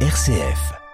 RCF. 0.00 0.85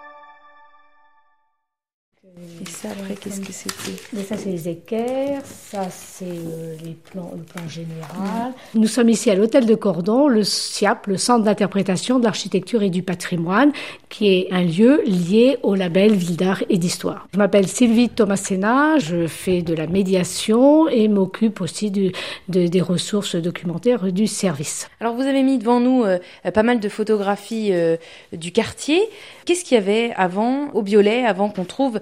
Et 2.64 2.70
ça, 2.70 2.90
après, 2.92 3.14
qu'est-ce 3.16 3.40
que 3.40 3.52
c'était? 3.52 4.22
Ça, 4.22 4.36
c'est 4.36 4.50
les 4.50 4.68
équerres, 4.68 5.42
ça, 5.44 5.88
c'est 5.90 6.26
euh, 6.26 6.76
les 6.84 6.92
plans, 6.92 7.32
le 7.36 7.42
plan 7.42 7.68
général. 7.68 8.52
Nous 8.74 8.86
sommes 8.86 9.08
ici 9.08 9.30
à 9.30 9.34
l'hôtel 9.34 9.66
de 9.66 9.74
Cordon, 9.74 10.28
le 10.28 10.44
SIAP, 10.44 11.08
le 11.08 11.16
Centre 11.16 11.42
d'interprétation 11.44 12.20
de 12.20 12.24
l'architecture 12.24 12.84
et 12.84 12.90
du 12.90 13.02
patrimoine, 13.02 13.72
qui 14.08 14.28
est 14.32 14.46
un 14.52 14.62
lieu 14.62 15.02
lié 15.04 15.58
au 15.64 15.74
label 15.74 16.12
Ville 16.14 16.36
d'art 16.36 16.62
et 16.68 16.78
d'histoire. 16.78 17.26
Je 17.32 17.38
m'appelle 17.38 17.66
Sylvie 17.66 18.08
Thomasena, 18.08 18.96
je 18.98 19.26
fais 19.26 19.62
de 19.62 19.74
la 19.74 19.88
médiation 19.88 20.88
et 20.88 21.08
m'occupe 21.08 21.60
aussi 21.62 21.90
du, 21.90 22.12
de- 22.48 22.68
des 22.68 22.80
ressources 22.80 23.34
documentaires 23.34 24.12
du 24.12 24.28
service. 24.28 24.88
Alors, 25.00 25.14
vous 25.16 25.22
avez 25.22 25.42
mis 25.42 25.58
devant 25.58 25.80
nous 25.80 26.04
euh, 26.04 26.18
pas 26.54 26.62
mal 26.62 26.78
de 26.78 26.88
photographies 26.88 27.70
euh, 27.72 27.96
du 28.32 28.52
quartier. 28.52 29.00
Qu'est-ce 29.46 29.64
qu'il 29.64 29.74
y 29.74 29.80
avait 29.80 30.12
avant, 30.16 30.70
au 30.74 30.82
Biolay, 30.82 31.24
avant 31.24 31.48
qu'on 31.48 31.64
trouve 31.64 31.98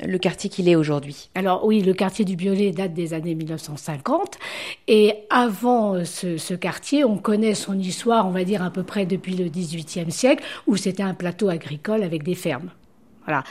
le 0.00 0.18
quartier 0.18 0.50
qu'il 0.50 0.68
est 0.68 0.76
aujourd'hui 0.76 1.30
Alors 1.34 1.64
oui, 1.64 1.82
le 1.82 1.94
quartier 1.94 2.24
du 2.24 2.36
Biolay 2.36 2.72
date 2.72 2.94
des 2.94 3.14
années 3.14 3.34
1950 3.34 4.38
et 4.88 5.14
avant 5.30 5.94
euh, 5.94 6.04
ce, 6.04 6.36
ce 6.36 6.54
quartier, 6.54 7.04
on 7.04 7.16
connaît 7.16 7.54
son 7.54 7.78
histoire, 7.78 8.26
on 8.26 8.30
va 8.30 8.44
dire 8.44 8.62
à 8.62 8.70
peu 8.70 8.82
près 8.82 9.06
depuis 9.06 9.36
le 9.36 9.48
XVIIIe 9.48 10.10
siècle, 10.10 10.44
où 10.66 10.76
c'était 10.76 11.02
un 11.02 11.14
plateau 11.14 11.48
agricole 11.48 12.02
avec 12.02 12.22
des 12.22 12.34
fermes. 12.34 12.70
Voilà. 13.24 13.44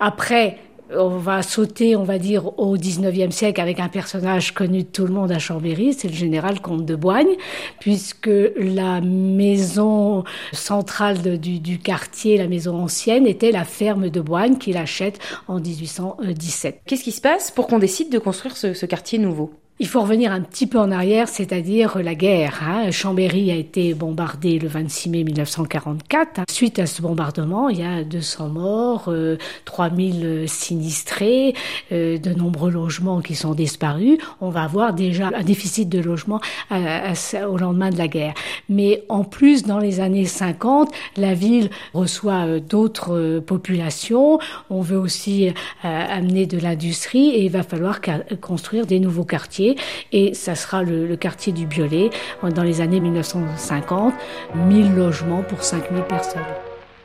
Après, 0.00 0.58
on 0.92 1.18
va 1.18 1.42
sauter, 1.42 1.96
on 1.96 2.04
va 2.04 2.18
dire, 2.18 2.58
au 2.58 2.76
19e 2.76 3.30
siècle 3.30 3.60
avec 3.60 3.80
un 3.80 3.88
personnage 3.88 4.52
connu 4.52 4.82
de 4.82 4.88
tout 4.88 5.06
le 5.06 5.12
monde 5.12 5.32
à 5.32 5.38
Chambéry, 5.38 5.94
c'est 5.94 6.08
le 6.08 6.14
général 6.14 6.60
comte 6.60 6.84
de 6.84 6.94
Boigne, 6.94 7.36
puisque 7.80 8.30
la 8.56 9.00
maison 9.00 10.24
centrale 10.52 11.38
du, 11.38 11.78
quartier, 11.78 12.38
la 12.38 12.48
maison 12.48 12.76
ancienne, 12.76 13.26
était 13.26 13.52
la 13.52 13.64
ferme 13.64 14.10
de 14.10 14.20
Boigne 14.20 14.58
qu'il 14.58 14.76
achète 14.76 15.18
en 15.48 15.58
1817. 15.58 16.82
Qu'est-ce 16.86 17.04
qui 17.04 17.12
se 17.12 17.20
passe 17.20 17.50
pour 17.50 17.66
qu'on 17.66 17.78
décide 17.78 18.10
de 18.10 18.18
construire 18.18 18.56
ce 18.56 18.86
quartier 18.86 19.18
nouveau? 19.18 19.52
Il 19.80 19.88
faut 19.88 20.00
revenir 20.02 20.30
un 20.32 20.40
petit 20.40 20.68
peu 20.68 20.78
en 20.78 20.92
arrière, 20.92 21.26
c'est-à-dire 21.28 21.98
la 21.98 22.14
guerre. 22.14 22.60
hein. 22.64 22.92
Chambéry 22.92 23.50
a 23.50 23.56
été 23.56 23.92
bombardé 23.92 24.60
le 24.60 24.68
26 24.68 25.08
mai 25.10 25.24
1944. 25.24 26.42
Suite 26.48 26.78
à 26.78 26.86
ce 26.86 27.02
bombardement, 27.02 27.68
il 27.68 27.80
y 27.80 27.82
a 27.82 28.04
200 28.04 28.50
morts, 28.50 29.06
euh, 29.08 29.36
3000 29.64 30.44
sinistrés, 30.46 31.54
euh, 31.90 32.18
de 32.18 32.30
nombreux 32.32 32.70
logements 32.70 33.20
qui 33.20 33.34
sont 33.34 33.52
disparus. 33.52 34.18
On 34.40 34.48
va 34.50 34.62
avoir 34.62 34.94
déjà 34.94 35.32
un 35.34 35.42
déficit 35.42 35.88
de 35.88 35.98
logement 35.98 36.40
à- 36.70 37.08
à 37.10 37.14
ça- 37.16 37.50
au 37.50 37.56
lendemain 37.56 37.90
de 37.90 37.98
la 37.98 38.06
guerre. 38.06 38.34
Mais 38.68 39.02
en 39.08 39.24
plus, 39.24 39.64
dans 39.64 39.80
les 39.80 39.98
années 39.98 40.24
50, 40.26 40.92
la 41.16 41.34
ville 41.34 41.68
reçoit 41.94 42.46
euh, 42.46 42.60
d'autres 42.60 43.12
euh, 43.12 43.40
populations. 43.40 44.38
On 44.70 44.82
veut 44.82 44.98
aussi 44.98 45.48
euh, 45.48 45.52
amener 45.82 46.46
de 46.46 46.58
l'industrie 46.58 47.30
et 47.30 47.42
il 47.44 47.50
va 47.50 47.64
falloir 47.64 47.98
construire 48.40 48.86
des 48.86 49.00
nouveaux 49.00 49.24
quartiers. 49.24 49.63
Et 50.12 50.34
ça 50.34 50.54
sera 50.54 50.82
le, 50.82 51.06
le 51.06 51.16
quartier 51.16 51.52
du 51.52 51.66
Biolay 51.66 52.10
euh, 52.42 52.50
dans 52.50 52.62
les 52.62 52.80
années 52.80 53.00
1950. 53.00 54.14
1000 54.54 54.94
logements 54.94 55.42
pour 55.42 55.62
5000 55.62 56.02
personnes. 56.04 56.42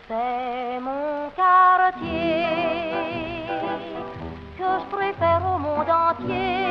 C'est 0.08 0.80
mon 0.82 1.30
quartier 1.36 2.46
que 4.58 4.64
je 4.64 4.96
préfère 4.96 5.42
au 5.56 5.60
monde 5.60 5.90
entier. 5.90 6.66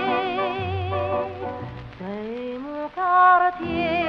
C'est 1.99 2.59
mon 2.59 2.89
quartier 2.95 4.09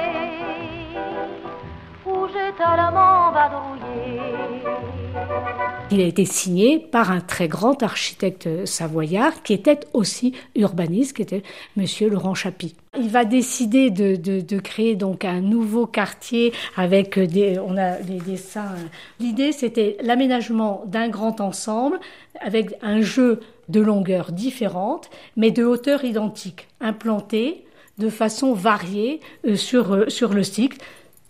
Il 5.90 6.00
a 6.00 6.04
été 6.04 6.24
signé 6.24 6.78
par 6.78 7.10
un 7.10 7.20
très 7.20 7.48
grand 7.48 7.82
architecte 7.82 8.64
savoyard 8.64 9.42
qui 9.42 9.52
était 9.52 9.80
aussi 9.92 10.34
urbaniste, 10.54 11.16
qui 11.16 11.22
était 11.22 11.42
Monsieur 11.76 12.08
Laurent 12.08 12.34
Chapy. 12.34 12.74
Il 12.98 13.08
va 13.08 13.24
décider 13.24 13.90
de, 13.90 14.58
créer 14.60 14.96
donc 14.96 15.24
un 15.24 15.40
nouveau 15.40 15.86
quartier 15.86 16.52
avec 16.76 17.18
des, 17.18 17.58
on 17.58 17.76
a 17.76 17.96
des 17.96 18.18
dessins. 18.18 18.74
L'idée 19.18 19.52
c'était 19.52 19.96
l'aménagement 20.02 20.84
d'un 20.86 21.08
grand 21.08 21.40
ensemble 21.40 21.98
avec 22.40 22.74
un 22.82 23.00
jeu 23.00 23.40
de 23.68 23.80
longueur 23.80 24.32
différente, 24.32 25.10
mais 25.36 25.50
de 25.50 25.64
hauteur 25.64 26.04
identique, 26.04 26.68
implanté 26.80 27.64
de 27.98 28.08
façon 28.08 28.54
variée 28.54 29.20
euh, 29.46 29.56
sur, 29.56 29.94
euh, 29.94 30.08
sur 30.08 30.32
le 30.32 30.42
cycle, 30.42 30.78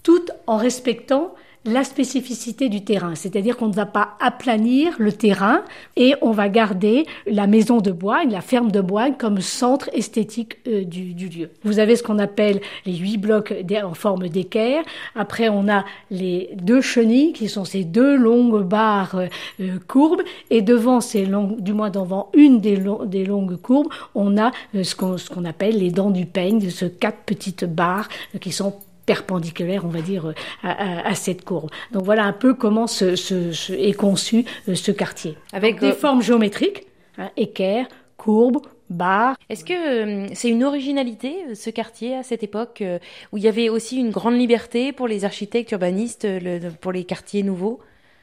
tout 0.02 0.24
en 0.46 0.56
respectant 0.56 1.34
la 1.66 1.84
spécificité 1.84 2.70
du 2.70 2.84
terrain, 2.84 3.14
c'est-à-dire 3.14 3.58
qu'on 3.58 3.68
ne 3.68 3.74
va 3.74 3.84
pas 3.84 4.14
aplanir 4.18 4.94
le 4.98 5.12
terrain 5.12 5.62
et 5.94 6.14
on 6.22 6.30
va 6.30 6.48
garder 6.48 7.04
la 7.26 7.46
maison 7.46 7.82
de 7.82 7.90
Boigne, 7.90 8.30
la 8.30 8.40
ferme 8.40 8.72
de 8.72 8.80
Boigne 8.80 9.12
comme 9.18 9.42
centre 9.42 9.90
esthétique 9.92 10.56
euh, 10.66 10.84
du, 10.84 11.12
lieu. 11.28 11.50
Vous 11.62 11.78
avez 11.78 11.96
ce 11.96 12.02
qu'on 12.02 12.18
appelle 12.18 12.62
les 12.86 12.96
huit 12.96 13.18
blocs 13.18 13.52
en 13.84 13.92
forme 13.92 14.28
d'équerre. 14.28 14.82
Après, 15.14 15.50
on 15.50 15.68
a 15.68 15.84
les 16.10 16.48
deux 16.54 16.80
chenilles 16.80 17.34
qui 17.34 17.46
sont 17.50 17.66
ces 17.66 17.84
deux 17.84 18.16
longues 18.16 18.62
barres 18.62 19.20
euh, 19.60 19.78
courbes 19.86 20.22
et 20.48 20.62
devant 20.62 21.02
ces 21.02 21.26
longues, 21.26 21.60
du 21.60 21.74
moins 21.74 21.90
devant 21.90 22.30
une 22.32 22.60
des, 22.62 22.76
lo- 22.76 23.04
des 23.04 23.26
longues 23.26 23.60
courbes, 23.60 23.92
on 24.14 24.38
a 24.38 24.50
euh, 24.74 24.82
ce 24.82 24.94
qu'on 24.94 25.44
appelle 25.44 25.78
les 25.78 25.90
dents 25.90 26.10
du 26.10 26.24
peigne, 26.24 26.70
ce 26.70 26.86
quatre 26.86 27.18
petites 27.26 27.66
barres 27.66 28.08
qui 28.40 28.50
sont 28.50 28.72
perpendiculaire, 29.14 29.84
on 29.84 29.88
va 29.98 30.02
dire, 30.12 30.24
euh, 30.28 30.34
à, 30.62 30.70
à- 30.70 31.08
à 31.12 31.14
cette 31.14 31.42
courbe. 31.44 31.70
Donc 31.92 32.04
voilà 32.04 32.24
un 32.24 32.32
peu 32.44 32.54
comment 32.54 32.86
ce, 32.86 33.16
ce- 33.16 33.52
ce- 33.52 33.72
est 33.88 33.92
conçu 34.06 34.38
euh, 34.68 34.74
ce 34.74 34.92
quartier. 34.92 35.32
Avec 35.52 35.80
Des 35.80 35.88
euh, 35.92 35.92
formes 36.04 36.22
géométriques, 36.22 36.80
hein, 37.18 37.30
équerre, 37.36 37.86
courbe, 38.16 38.58
barre. 38.88 39.34
Est-ce 39.48 39.64
que 39.64 39.72
euh, 39.72 40.28
c'est 40.34 40.48
une 40.56 40.64
originalité, 40.64 41.30
ce 41.54 41.70
quartier, 41.70 42.10
à 42.16 42.22
cette 42.22 42.42
époque, 42.42 42.78
euh, 42.82 42.98
où 43.32 43.38
il 43.38 43.44
y 43.44 43.48
avait 43.48 43.68
aussi 43.68 43.94
une 43.98 44.10
grande 44.10 44.36
liberté 44.44 44.92
pour 44.92 45.08
les 45.08 45.24
architectes 45.24 45.70
urbanistes, 45.72 46.26
le- 46.28 46.70
pour 46.80 46.92
les 46.92 47.04
quartiers 47.04 47.42
nouveaux? 47.42 47.78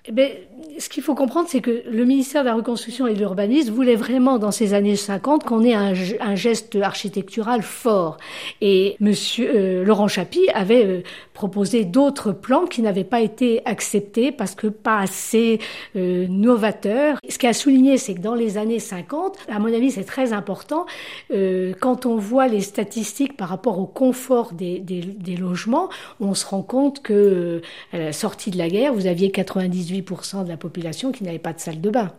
Eh 0.07 0.13
ben, 0.13 0.31
ce 0.79 0.89
qu'il 0.89 1.03
faut 1.03 1.15
comprendre, 1.15 1.49
c'est 1.49 1.59
que 1.59 1.83
le 1.89 2.05
ministère 2.05 2.43
de 2.43 2.47
la 2.47 2.55
Reconstruction 2.55 3.07
et 3.07 3.13
de 3.13 3.19
l'Urbanisme 3.19 3.73
voulait 3.73 3.95
vraiment, 3.95 4.37
dans 4.37 4.51
ces 4.51 4.73
années 4.73 4.95
50, 4.95 5.43
qu'on 5.43 5.63
ait 5.63 5.73
un, 5.73 5.93
un 6.21 6.35
geste 6.35 6.75
architectural 6.75 7.61
fort. 7.61 8.17
Et 8.61 8.95
Monsieur 8.99 9.51
euh, 9.53 9.83
Laurent 9.83 10.07
Chapy 10.07 10.47
avait 10.53 10.85
euh, 10.85 11.01
proposé 11.33 11.83
d'autres 11.83 12.31
plans 12.31 12.65
qui 12.65 12.81
n'avaient 12.81 13.03
pas 13.03 13.21
été 13.21 13.61
acceptés 13.65 14.31
parce 14.31 14.55
que 14.55 14.67
pas 14.67 14.99
assez 14.99 15.59
euh, 15.95 16.25
novateurs. 16.29 17.19
Ce 17.27 17.37
qui 17.37 17.47
a 17.47 17.53
souligné, 17.53 17.97
c'est 17.97 18.15
que 18.15 18.21
dans 18.21 18.35
les 18.35 18.57
années 18.57 18.79
50, 18.79 19.37
à 19.49 19.59
mon 19.59 19.73
avis, 19.73 19.91
c'est 19.91 20.03
très 20.03 20.31
important, 20.31 20.85
euh, 21.31 21.73
quand 21.79 22.05
on 22.05 22.15
voit 22.15 22.47
les 22.47 22.61
statistiques 22.61 23.35
par 23.35 23.49
rapport 23.49 23.77
au 23.79 23.85
confort 23.85 24.53
des, 24.53 24.79
des, 24.79 25.01
des 25.01 25.35
logements, 25.35 25.89
on 26.19 26.33
se 26.33 26.45
rend 26.45 26.63
compte 26.63 27.01
que 27.01 27.13
euh, 27.13 27.61
à 27.93 27.99
la 27.99 28.13
sortie 28.13 28.51
de 28.51 28.57
la 28.57 28.69
guerre, 28.69 28.93
vous 28.93 29.05
aviez 29.05 29.29
98% 29.29 29.96
de 30.01 30.49
la 30.49 30.57
population 30.57 31.11
qui 31.11 31.23
n'avait 31.23 31.39
pas 31.39 31.53
de 31.53 31.59
salle 31.59 31.81
de 31.81 31.89
bain. 31.89 32.11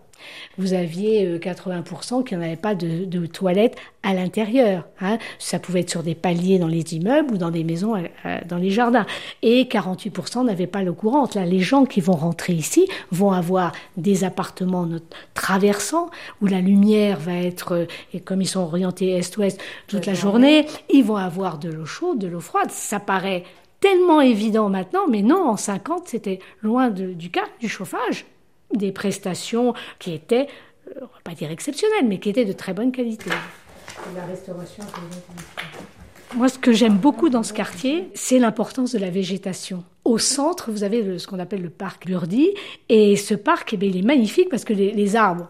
Vous 0.57 0.73
aviez 0.73 1.27
euh, 1.27 1.39
80% 1.39 2.25
qui 2.25 2.37
n'avaient 2.37 2.57
pas 2.57 2.75
de, 2.75 3.05
de 3.05 3.27
toilettes 3.27 3.77
à 4.03 4.15
l'intérieur. 4.15 4.85
Hein. 5.01 5.19
Ça 5.39 5.59
pouvait 5.59 5.81
être 5.81 5.91
sur 5.91 6.03
des 6.03 6.15
paliers 6.15 6.59
dans 6.59 6.67
les 6.67 6.95
immeubles 6.95 7.35
ou 7.35 7.39
dans 7.39 7.51
des 7.51 7.65
maisons 7.65 7.97
euh, 7.97 8.03
euh, 8.27 8.39
dans 8.49 8.57
les 8.57 8.71
jardins. 8.71 9.07
Et 9.43 9.65
48% 9.65 10.45
n'avaient 10.45 10.67
pas 10.67 10.83
l'eau 10.83 10.95
courante. 10.95 11.35
Là, 11.35 11.45
les 11.45 11.61
gens 11.61 11.85
qui 11.85 12.01
vont 12.01 12.15
rentrer 12.15 12.55
ici 12.55 12.89
vont 13.11 13.33
avoir 13.33 13.73
des 13.97 14.25
appartements 14.25 14.89
traversants 15.35 16.11
où 16.41 16.47
la 16.47 16.61
lumière 16.61 17.19
va 17.19 17.35
être, 17.35 17.73
euh, 17.73 17.87
et 18.13 18.21
comme 18.21 18.41
ils 18.41 18.49
sont 18.49 18.61
orientés 18.61 19.11
est-ouest 19.11 19.61
toute 19.87 20.07
la 20.07 20.15
journée, 20.15 20.67
ils 20.91 21.05
vont 21.05 21.17
avoir 21.17 21.59
de 21.59 21.71
l'eau 21.71 21.87
chaude, 21.87 22.19
de 22.19 22.29
l'eau 22.29 22.41
froide. 22.41 22.71
Ça 22.71 22.99
paraît 23.01 23.45
tellement 23.81 24.21
évident 24.21 24.69
maintenant, 24.69 25.07
mais 25.09 25.23
non, 25.23 25.49
en 25.49 25.57
50, 25.57 26.09
c'était 26.09 26.39
loin 26.63 26.91
de- 26.91 27.13
du 27.13 27.31
cas 27.31 27.45
du 27.61 27.69
chauffage 27.69 28.27
des 28.75 28.93
prestations 28.93 29.73
qui 29.99 30.13
étaient, 30.13 30.47
euh, 30.89 31.01
on 31.01 31.05
va 31.07 31.21
pas 31.25 31.33
dire 31.35 31.51
exceptionnelles, 31.51 32.07
mais 32.07 32.19
qui 32.19 32.29
étaient 32.31 32.45
de 32.45 32.53
très 32.53 32.75
bonne 32.75 32.93
qualité. 32.93 33.31
La 34.15 34.25
restauration. 34.27 34.85
Moi, 36.35 36.49
ce 36.49 36.59
que 36.59 36.73
j'aime 36.73 36.97
beaucoup 36.99 37.31
dans 37.31 37.43
ce 37.43 37.53
quartier, 37.55 38.11
c'est 38.15 38.39
l'importance 38.39 38.93
de 38.93 38.99
la 38.99 39.09
végétation. 39.11 39.85
Au 40.05 40.19
centre, 40.19 40.71
vous 40.71 40.83
avez 40.85 41.03
le- 41.03 41.19
ce 41.19 41.27
qu'on 41.27 41.39
appelle 41.39 41.63
le 41.63 41.71
parc 41.71 42.07
Burdi, 42.07 42.51
et 42.91 43.17
ce 43.17 43.35
parc, 43.35 43.73
eh 43.73 43.77
bien, 43.79 43.89
il 43.89 43.97
est 43.97 44.03
magnifique 44.03 44.49
parce 44.51 44.65
que 44.65 44.75
les, 44.75 44.93
les 44.93 45.17
arbres 45.17 45.49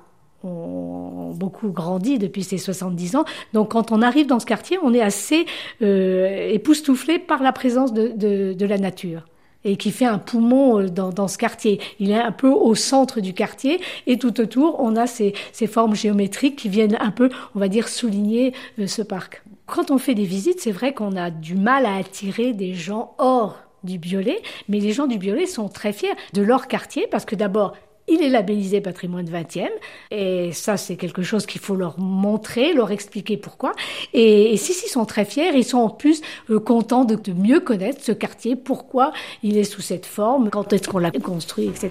beaucoup 0.48 1.68
grandi 1.70 2.18
depuis 2.18 2.44
ces 2.44 2.58
70 2.58 3.16
ans. 3.16 3.24
Donc, 3.52 3.72
quand 3.72 3.92
on 3.92 4.02
arrive 4.02 4.26
dans 4.26 4.40
ce 4.40 4.46
quartier, 4.46 4.78
on 4.82 4.92
est 4.92 5.00
assez 5.00 5.46
euh, 5.82 6.50
époustouflé 6.50 7.18
par 7.18 7.42
la 7.42 7.52
présence 7.52 7.92
de, 7.92 8.64
la 8.64 8.78
nature 8.78 9.22
et 9.64 9.76
qui 9.76 9.90
fait 9.90 10.04
un 10.04 10.18
poumon 10.18 10.80
euh, 10.80 10.88
dans, 10.88 11.28
ce 11.28 11.38
quartier. 11.38 11.80
Il 11.98 12.10
est 12.10 12.20
un 12.20 12.32
peu 12.32 12.48
au 12.48 12.74
centre 12.74 13.20
du 13.20 13.34
quartier 13.34 13.80
et 14.06 14.18
tout 14.18 14.40
autour, 14.40 14.80
on 14.80 14.96
a 14.96 15.06
ces, 15.06 15.34
ces 15.52 15.66
formes 15.66 15.94
géométriques 15.94 16.56
qui 16.56 16.68
viennent 16.68 16.96
un 17.00 17.10
peu, 17.10 17.30
on 17.54 17.58
va 17.58 17.68
dire, 17.68 17.88
souligner 17.88 18.54
euh, 18.78 18.86
ce 18.86 19.02
parc. 19.02 19.42
Quand 19.66 19.90
on 19.90 19.98
fait 19.98 20.14
des 20.14 20.24
visites, 20.24 20.60
c'est 20.60 20.72
vrai 20.72 20.94
qu'on 20.94 21.16
a 21.16 21.30
du 21.30 21.54
mal 21.54 21.86
à 21.86 21.96
attirer 21.96 22.52
des 22.52 22.74
gens 22.74 23.14
hors 23.18 23.56
du 23.84 23.98
Biolay, 23.98 24.40
mais 24.68 24.80
les 24.80 24.92
gens 24.92 25.06
du 25.06 25.18
Biolay 25.18 25.46
sont 25.46 25.68
très 25.68 25.92
fiers 25.92 26.14
de 26.32 26.42
leur 26.42 26.66
quartier 26.66 27.06
parce 27.10 27.24
que 27.24 27.36
d'abord, 27.36 27.74
il 28.08 28.22
est 28.22 28.28
labellisé 28.28 28.80
patrimoine 28.80 29.26
20e 29.26 29.68
et 30.10 30.52
ça 30.52 30.76
c'est 30.76 30.96
quelque 30.96 31.22
chose 31.22 31.46
qu'il 31.46 31.60
faut 31.60 31.76
leur 31.76 31.98
montrer, 31.98 32.72
leur 32.72 32.90
expliquer 32.90 33.36
pourquoi. 33.36 33.72
Et, 34.12 34.56
si 34.56 34.72
ils 34.72 34.90
sont 34.90 35.04
très 35.04 35.24
fiers, 35.24 35.50
ils 35.54 35.64
sont 35.64 35.78
en 35.78 35.90
plus 35.90 36.22
euh, 36.50 36.58
contents 36.58 37.04
de, 37.04 37.18
mieux 37.32 37.60
connaître 37.60 38.02
ce 38.02 38.12
quartier, 38.12 38.56
pourquoi 38.56 39.12
il 39.42 39.56
est 39.56 39.64
sous 39.64 39.82
cette 39.82 40.06
forme, 40.06 40.50
quand 40.50 40.72
est-ce 40.72 40.88
qu'on 40.88 40.98
l'a 40.98 41.10
construit, 41.10 41.66
etc. 41.66 41.90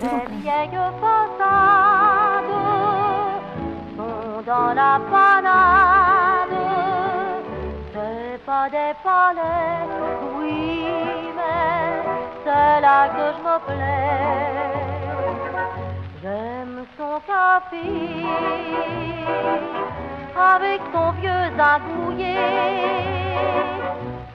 Avec 20.36 20.82
son 20.94 21.12
vieux 21.14 21.50
agouillé. 21.58 22.36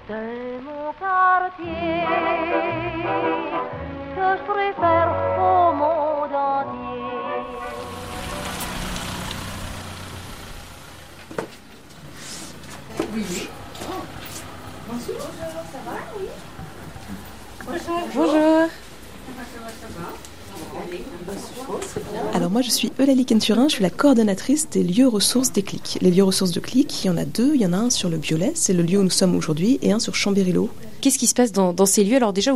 C'est 0.08 0.58
mon 0.64 0.92
quartier 0.98 2.02
que 4.16 4.26
je 4.36 4.42
préfère 4.50 5.10
au 5.38 5.72
monde 5.72 6.34
entier. 6.34 7.02
Bonjour. 18.14 18.68
Alors 22.34 22.50
moi 22.50 22.62
je 22.62 22.70
suis 22.70 22.92
Eulalie 22.98 23.24
Kenturin, 23.24 23.68
je 23.68 23.74
suis 23.74 23.82
la 23.82 23.90
coordonnatrice 23.90 24.68
des 24.70 24.82
lieux 24.82 25.08
ressources 25.08 25.52
des 25.52 25.62
clics. 25.62 25.98
Les 26.00 26.10
lieux 26.10 26.24
ressources 26.24 26.52
de 26.52 26.60
clics, 26.60 27.04
il 27.04 27.08
y 27.08 27.10
en 27.10 27.16
a 27.16 27.24
deux, 27.24 27.54
il 27.54 27.60
y 27.60 27.66
en 27.66 27.72
a 27.72 27.76
un 27.76 27.90
sur 27.90 28.08
le 28.08 28.16
Violet, 28.16 28.52
c'est 28.54 28.72
le 28.72 28.82
lieu 28.82 28.98
où 28.98 29.02
nous 29.02 29.10
sommes 29.10 29.36
aujourd'hui, 29.36 29.78
et 29.82 29.92
un 29.92 29.98
sur 29.98 30.14
Chambéry-Lot. 30.14 30.70
Qu'est-ce 31.02 31.18
qui 31.18 31.26
se 31.26 31.34
passe 31.34 31.50
dans, 31.50 31.84
ces 31.84 32.04
lieux 32.04 32.14
Alors 32.14 32.32
déjà, 32.32 32.52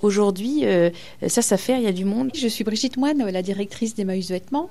aujourd'hui, 0.00 0.64
euh, 0.64 0.88
ça 1.28 1.42
s'affaire, 1.42 1.76
il 1.76 1.84
y 1.84 1.86
a 1.86 1.92
du 1.92 2.06
monde. 2.06 2.30
Je 2.34 2.48
suis 2.48 2.64
Brigitte 2.64 2.96
Moine, 2.96 3.22
la 3.30 3.42
directrice 3.42 3.94
d'Emmaüs 3.94 4.30
Vêtements. 4.30 4.70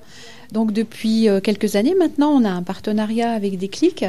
Donc 0.51 0.73
depuis 0.73 1.29
euh, 1.29 1.39
quelques 1.39 1.75
années 1.75 1.93
maintenant, 1.93 2.31
on 2.31 2.43
a 2.43 2.49
un 2.49 2.63
partenariat 2.63 3.31
avec 3.31 3.59
des 3.59 3.67
clics 3.67 4.03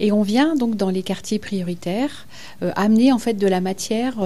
et 0.00 0.10
on 0.10 0.22
vient 0.22 0.56
donc 0.56 0.76
dans 0.76 0.90
les 0.90 1.04
quartiers 1.04 1.38
prioritaires 1.38 2.26
euh, 2.62 2.72
amener 2.74 3.12
en 3.12 3.20
fait 3.20 3.34
de 3.34 3.46
la 3.46 3.60
matière 3.60 4.16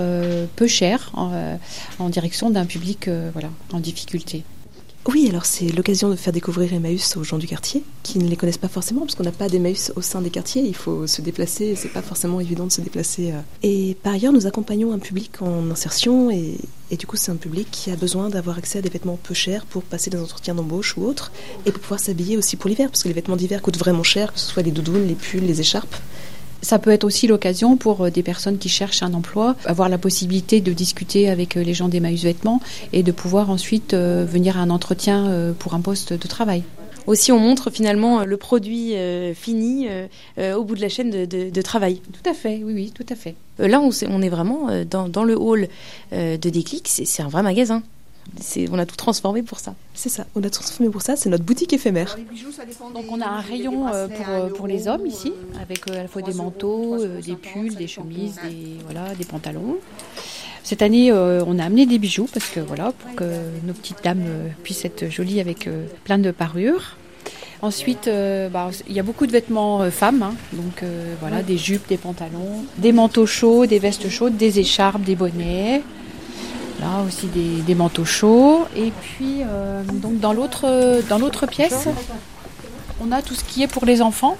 peu 0.56 0.66
chère 0.66 1.10
en, 1.12 1.58
en 1.98 2.08
direction 2.08 2.48
d'un 2.48 2.64
public 2.64 3.10
voilà 3.34 3.50
en 3.74 3.80
difficulté. 3.80 4.44
Oui, 5.10 5.26
alors 5.30 5.46
c'est 5.46 5.68
l'occasion 5.68 6.10
de 6.10 6.16
faire 6.16 6.34
découvrir 6.34 6.70
Emmaüs 6.74 7.16
aux 7.16 7.24
gens 7.24 7.38
du 7.38 7.46
quartier, 7.46 7.82
qui 8.02 8.18
ne 8.18 8.28
les 8.28 8.36
connaissent 8.36 8.58
pas 8.58 8.68
forcément, 8.68 9.00
parce 9.00 9.14
qu'on 9.14 9.24
n'a 9.24 9.32
pas 9.32 9.48
d'Emmaüs 9.48 9.90
au 9.96 10.02
sein 10.02 10.20
des 10.20 10.28
quartiers, 10.28 10.60
il 10.60 10.74
faut 10.74 11.06
se 11.06 11.22
déplacer, 11.22 11.76
c'est 11.76 11.88
pas 11.88 12.02
forcément 12.02 12.40
évident 12.40 12.66
de 12.66 12.72
se 12.72 12.82
déplacer. 12.82 13.32
euh. 13.32 13.40
Et 13.62 13.96
par 14.02 14.12
ailleurs, 14.12 14.34
nous 14.34 14.46
accompagnons 14.46 14.92
un 14.92 14.98
public 14.98 15.40
en 15.40 15.70
insertion, 15.70 16.30
et, 16.30 16.58
et 16.90 16.98
du 16.98 17.06
coup 17.06 17.16
c'est 17.16 17.32
un 17.32 17.36
public 17.36 17.68
qui 17.70 17.90
a 17.90 17.96
besoin 17.96 18.28
d'avoir 18.28 18.58
accès 18.58 18.80
à 18.80 18.82
des 18.82 18.90
vêtements 18.90 19.18
peu 19.22 19.32
chers 19.32 19.64
pour 19.64 19.82
passer 19.82 20.10
des 20.10 20.18
entretiens 20.18 20.54
d'embauche 20.54 20.94
ou 20.98 21.06
autres, 21.06 21.32
et 21.64 21.72
pour 21.72 21.80
pouvoir 21.80 22.00
s'habiller 22.00 22.36
aussi 22.36 22.56
pour 22.56 22.68
l'hiver, 22.68 22.90
parce 22.90 23.02
que 23.02 23.08
les 23.08 23.14
vêtements 23.14 23.36
d'hiver 23.36 23.62
coûtent 23.62 23.78
vraiment 23.78 24.02
cher, 24.02 24.34
que 24.34 24.38
ce 24.38 24.44
soit 24.44 24.62
les 24.62 24.72
doudounes, 24.72 25.06
les 25.06 25.14
pulls, 25.14 25.46
les 25.46 25.62
écharpes. 25.62 25.96
Ça 26.60 26.78
peut 26.78 26.90
être 26.90 27.04
aussi 27.04 27.26
l'occasion 27.26 27.76
pour 27.76 28.04
euh, 28.06 28.10
des 28.10 28.22
personnes 28.22 28.58
qui 28.58 28.68
cherchent 28.68 29.02
un 29.02 29.14
emploi, 29.14 29.54
avoir 29.64 29.88
la 29.88 29.98
possibilité 29.98 30.60
de 30.60 30.72
discuter 30.72 31.28
avec 31.30 31.56
euh, 31.56 31.62
les 31.62 31.74
gens 31.74 31.88
d'Emmaüs 31.88 32.22
Vêtements 32.24 32.60
et 32.92 33.02
de 33.02 33.12
pouvoir 33.12 33.50
ensuite 33.50 33.94
euh, 33.94 34.26
venir 34.28 34.58
à 34.58 34.62
un 34.62 34.70
entretien 34.70 35.54
pour 35.58 35.74
un 35.74 35.80
poste 35.80 36.12
de 36.12 36.28
travail. 36.28 36.62
Aussi, 37.06 37.32
on 37.32 37.38
montre 37.38 37.70
finalement 37.70 38.24
le 38.24 38.36
produit 38.36 38.94
euh, 38.94 39.32
fini 39.34 39.86
euh, 40.38 40.54
au 40.54 40.64
bout 40.64 40.74
de 40.74 40.80
la 40.82 40.88
chaîne 40.90 41.10
de, 41.10 41.24
de- 41.24 41.48
de 41.50 41.62
travail. 41.62 42.00
Tout 42.12 42.28
à 42.28 42.34
fait, 42.34 42.60
oui, 42.64 42.72
oui, 42.74 42.92
tout 42.94 43.06
à 43.08 43.14
fait. 43.14 43.34
Là, 43.58 43.80
on, 43.80 44.22
est 44.22 44.28
vraiment 44.28 44.68
dans, 44.88 45.08
dans 45.08 45.24
le 45.24 45.36
hall 45.36 45.68
de 46.12 46.36
Déclic. 46.50 46.86
C'est 46.86 47.22
un 47.22 47.28
vrai 47.28 47.42
magasin. 47.42 47.82
On 48.70 48.78
a 48.78 48.86
tout 48.86 48.96
transformé 48.96 49.42
pour 49.42 49.58
ça. 49.58 49.74
C'est 49.94 50.08
ça, 50.08 50.26
on 50.34 50.42
a 50.42 50.50
transformé 50.50 50.90
pour 50.90 51.02
ça, 51.02 51.16
c'est 51.16 51.28
notre 51.28 51.44
boutique 51.44 51.72
éphémère. 51.72 52.16
Donc 52.94 53.06
on 53.10 53.20
a 53.20 53.26
un 53.26 53.40
rayon 53.40 53.88
euh, 53.88 54.08
pour, 54.08 54.26
euh, 54.28 54.48
pour 54.48 54.66
les 54.66 54.86
hommes 54.86 55.06
ici, 55.06 55.32
avec 55.60 55.88
euh, 55.88 56.00
à 56.00 56.02
la 56.02 56.08
fois 56.08 56.22
des 56.22 56.34
manteaux, 56.34 56.98
des 56.98 57.34
pulls, 57.34 57.74
des 57.74 57.88
chemises, 57.88 58.36
des, 58.44 58.78
voilà, 58.84 59.14
des 59.14 59.24
pantalons. 59.24 59.76
Cette 60.62 60.82
année, 60.82 61.10
euh, 61.10 61.42
on 61.46 61.58
a 61.58 61.64
amené 61.64 61.86
des 61.86 61.98
bijoux 61.98 62.28
parce 62.32 62.50
que 62.50 62.60
voilà, 62.60 62.92
pour 62.92 63.14
que 63.14 63.24
nos 63.64 63.72
petites 63.72 64.04
dames 64.04 64.24
euh, 64.26 64.48
puissent 64.62 64.84
être 64.84 65.10
jolies 65.10 65.40
avec 65.40 65.66
euh, 65.66 65.86
plein 66.04 66.18
de 66.18 66.30
parures. 66.30 66.96
Ensuite, 67.62 68.06
euh, 68.06 68.48
bah, 68.48 68.70
il 68.86 68.94
y 68.94 69.00
a 69.00 69.02
beaucoup 69.02 69.26
de 69.26 69.32
vêtements 69.32 69.82
euh, 69.82 69.90
femmes, 69.90 70.22
hein. 70.22 70.34
donc 70.52 70.82
euh, 70.82 71.14
voilà, 71.20 71.42
des 71.42 71.56
jupes, 71.56 71.88
des 71.88 71.96
pantalons, 71.96 72.64
des 72.76 72.92
manteaux 72.92 73.26
chauds, 73.26 73.66
des 73.66 73.78
vestes 73.78 74.08
chaudes, 74.08 74.36
des 74.36 74.60
écharpes, 74.60 75.02
des 75.02 75.16
bonnets. 75.16 75.82
Là 76.80 77.02
aussi 77.06 77.26
des, 77.26 77.74
manteaux 77.74 78.04
chauds. 78.04 78.66
Et 78.76 78.92
puis 78.92 79.42
euh, 79.42 79.82
donc 79.84 80.20
dans 80.20 80.32
l'autre 80.32 81.00
dans 81.08 81.18
l'autre 81.18 81.46
pièce, 81.46 81.88
on 83.00 83.10
a 83.12 83.22
tout 83.22 83.34
ce 83.34 83.44
qui 83.44 83.62
est 83.62 83.68
pour 83.68 83.84
les 83.84 84.00
enfants 84.02 84.36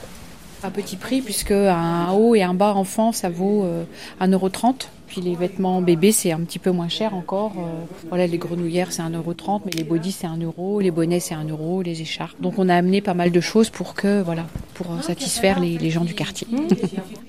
à 0.63 0.71
petit 0.71 0.97
prix 0.97 1.21
puisque 1.21 1.53
un 1.53 2.11
haut 2.13 2.35
et 2.35 2.43
un 2.43 2.55
bas 2.55 2.75
enfant 2.75 3.13
ça 3.13 3.29
vaut 3.29 3.65
euh, 3.65 3.85
1,30€. 4.21 4.87
Puis 5.09 5.21
les 5.21 5.35
vêtements 5.35 5.81
bébés 5.81 6.13
c'est 6.13 6.33
un 6.33 6.41
petit 6.41 6.59
peu 6.59 6.71
moins 6.71 6.89
cher 6.89 7.15
encore. 7.15 7.53
Euh, 7.59 7.85
voilà 8.09 8.27
les 8.27 8.39
grenouillères 8.39 8.93
c'est 8.93 9.03
1,30€, 9.03 9.63
mais 9.65 9.73
les 9.73 9.85
bodys 9.85 10.13
c'est 10.13 10.27
1€, 10.27 10.83
les 10.83 10.91
bonnets 10.91 11.21
c'est 11.21 11.35
1€, 11.35 11.83
les 11.83 12.03
écharpes. 12.03 12.41
Donc 12.41 12.59
on 12.59 12.69
a 12.69 12.75
amené 12.75 13.01
pas 13.01 13.15
mal 13.15 13.31
de 13.31 13.41
choses 13.41 13.71
pour 13.71 13.95
que 13.95 14.23
voilà 14.23 14.47
pour 14.75 14.93
euh, 14.93 15.01
satisfaire 15.01 15.61
les, 15.61 15.79
les 15.79 15.91
gens 15.91 16.05
du 16.05 16.15
quartier. 16.15 16.47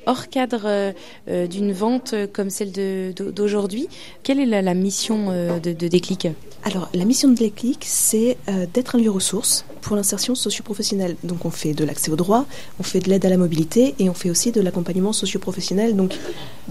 Hors 0.06 0.28
cadre 0.30 0.94
euh, 1.28 1.48
d'une 1.48 1.72
vente 1.72 2.14
comme 2.34 2.50
celle 2.50 2.72
d'aujourd'hui, 3.14 3.88
quelle 4.24 4.40
est 4.40 4.46
la, 4.46 4.62
la 4.62 4.74
mission 4.74 5.32
de, 5.60 5.74
de 5.74 5.88
Déclic? 5.88 6.28
Alors, 6.64 6.90
la 6.94 7.06
mission 7.06 7.30
de 7.30 7.36
Déclic, 7.36 7.84
c'est 7.86 8.38
euh, 8.50 8.66
d'être 8.74 8.96
un 8.96 9.00
lieu 9.00 9.10
ressource 9.10 9.66
pour 9.82 9.96
l'insertion 9.96 10.36
socio-professionnelle. 10.36 11.16
Donc, 11.24 11.46
on 11.46 11.50
fait 11.50 11.74
de 11.74 11.86
l'accès 11.86 12.12
au 12.12 12.16
droit, 12.16 12.46
on 12.80 12.84
fait 12.84 13.00
de 13.00 13.10
l'aide 13.10 13.26
à 13.26 13.30
la 13.30 13.38
mobilité 13.38 13.96
et 13.98 14.10
on 14.10 14.14
fait 14.14 14.30
aussi 14.30 14.52
de 14.52 14.60
l'accompagnement 14.60 15.14
socio-professionnel, 15.14 15.96
donc 15.96 16.18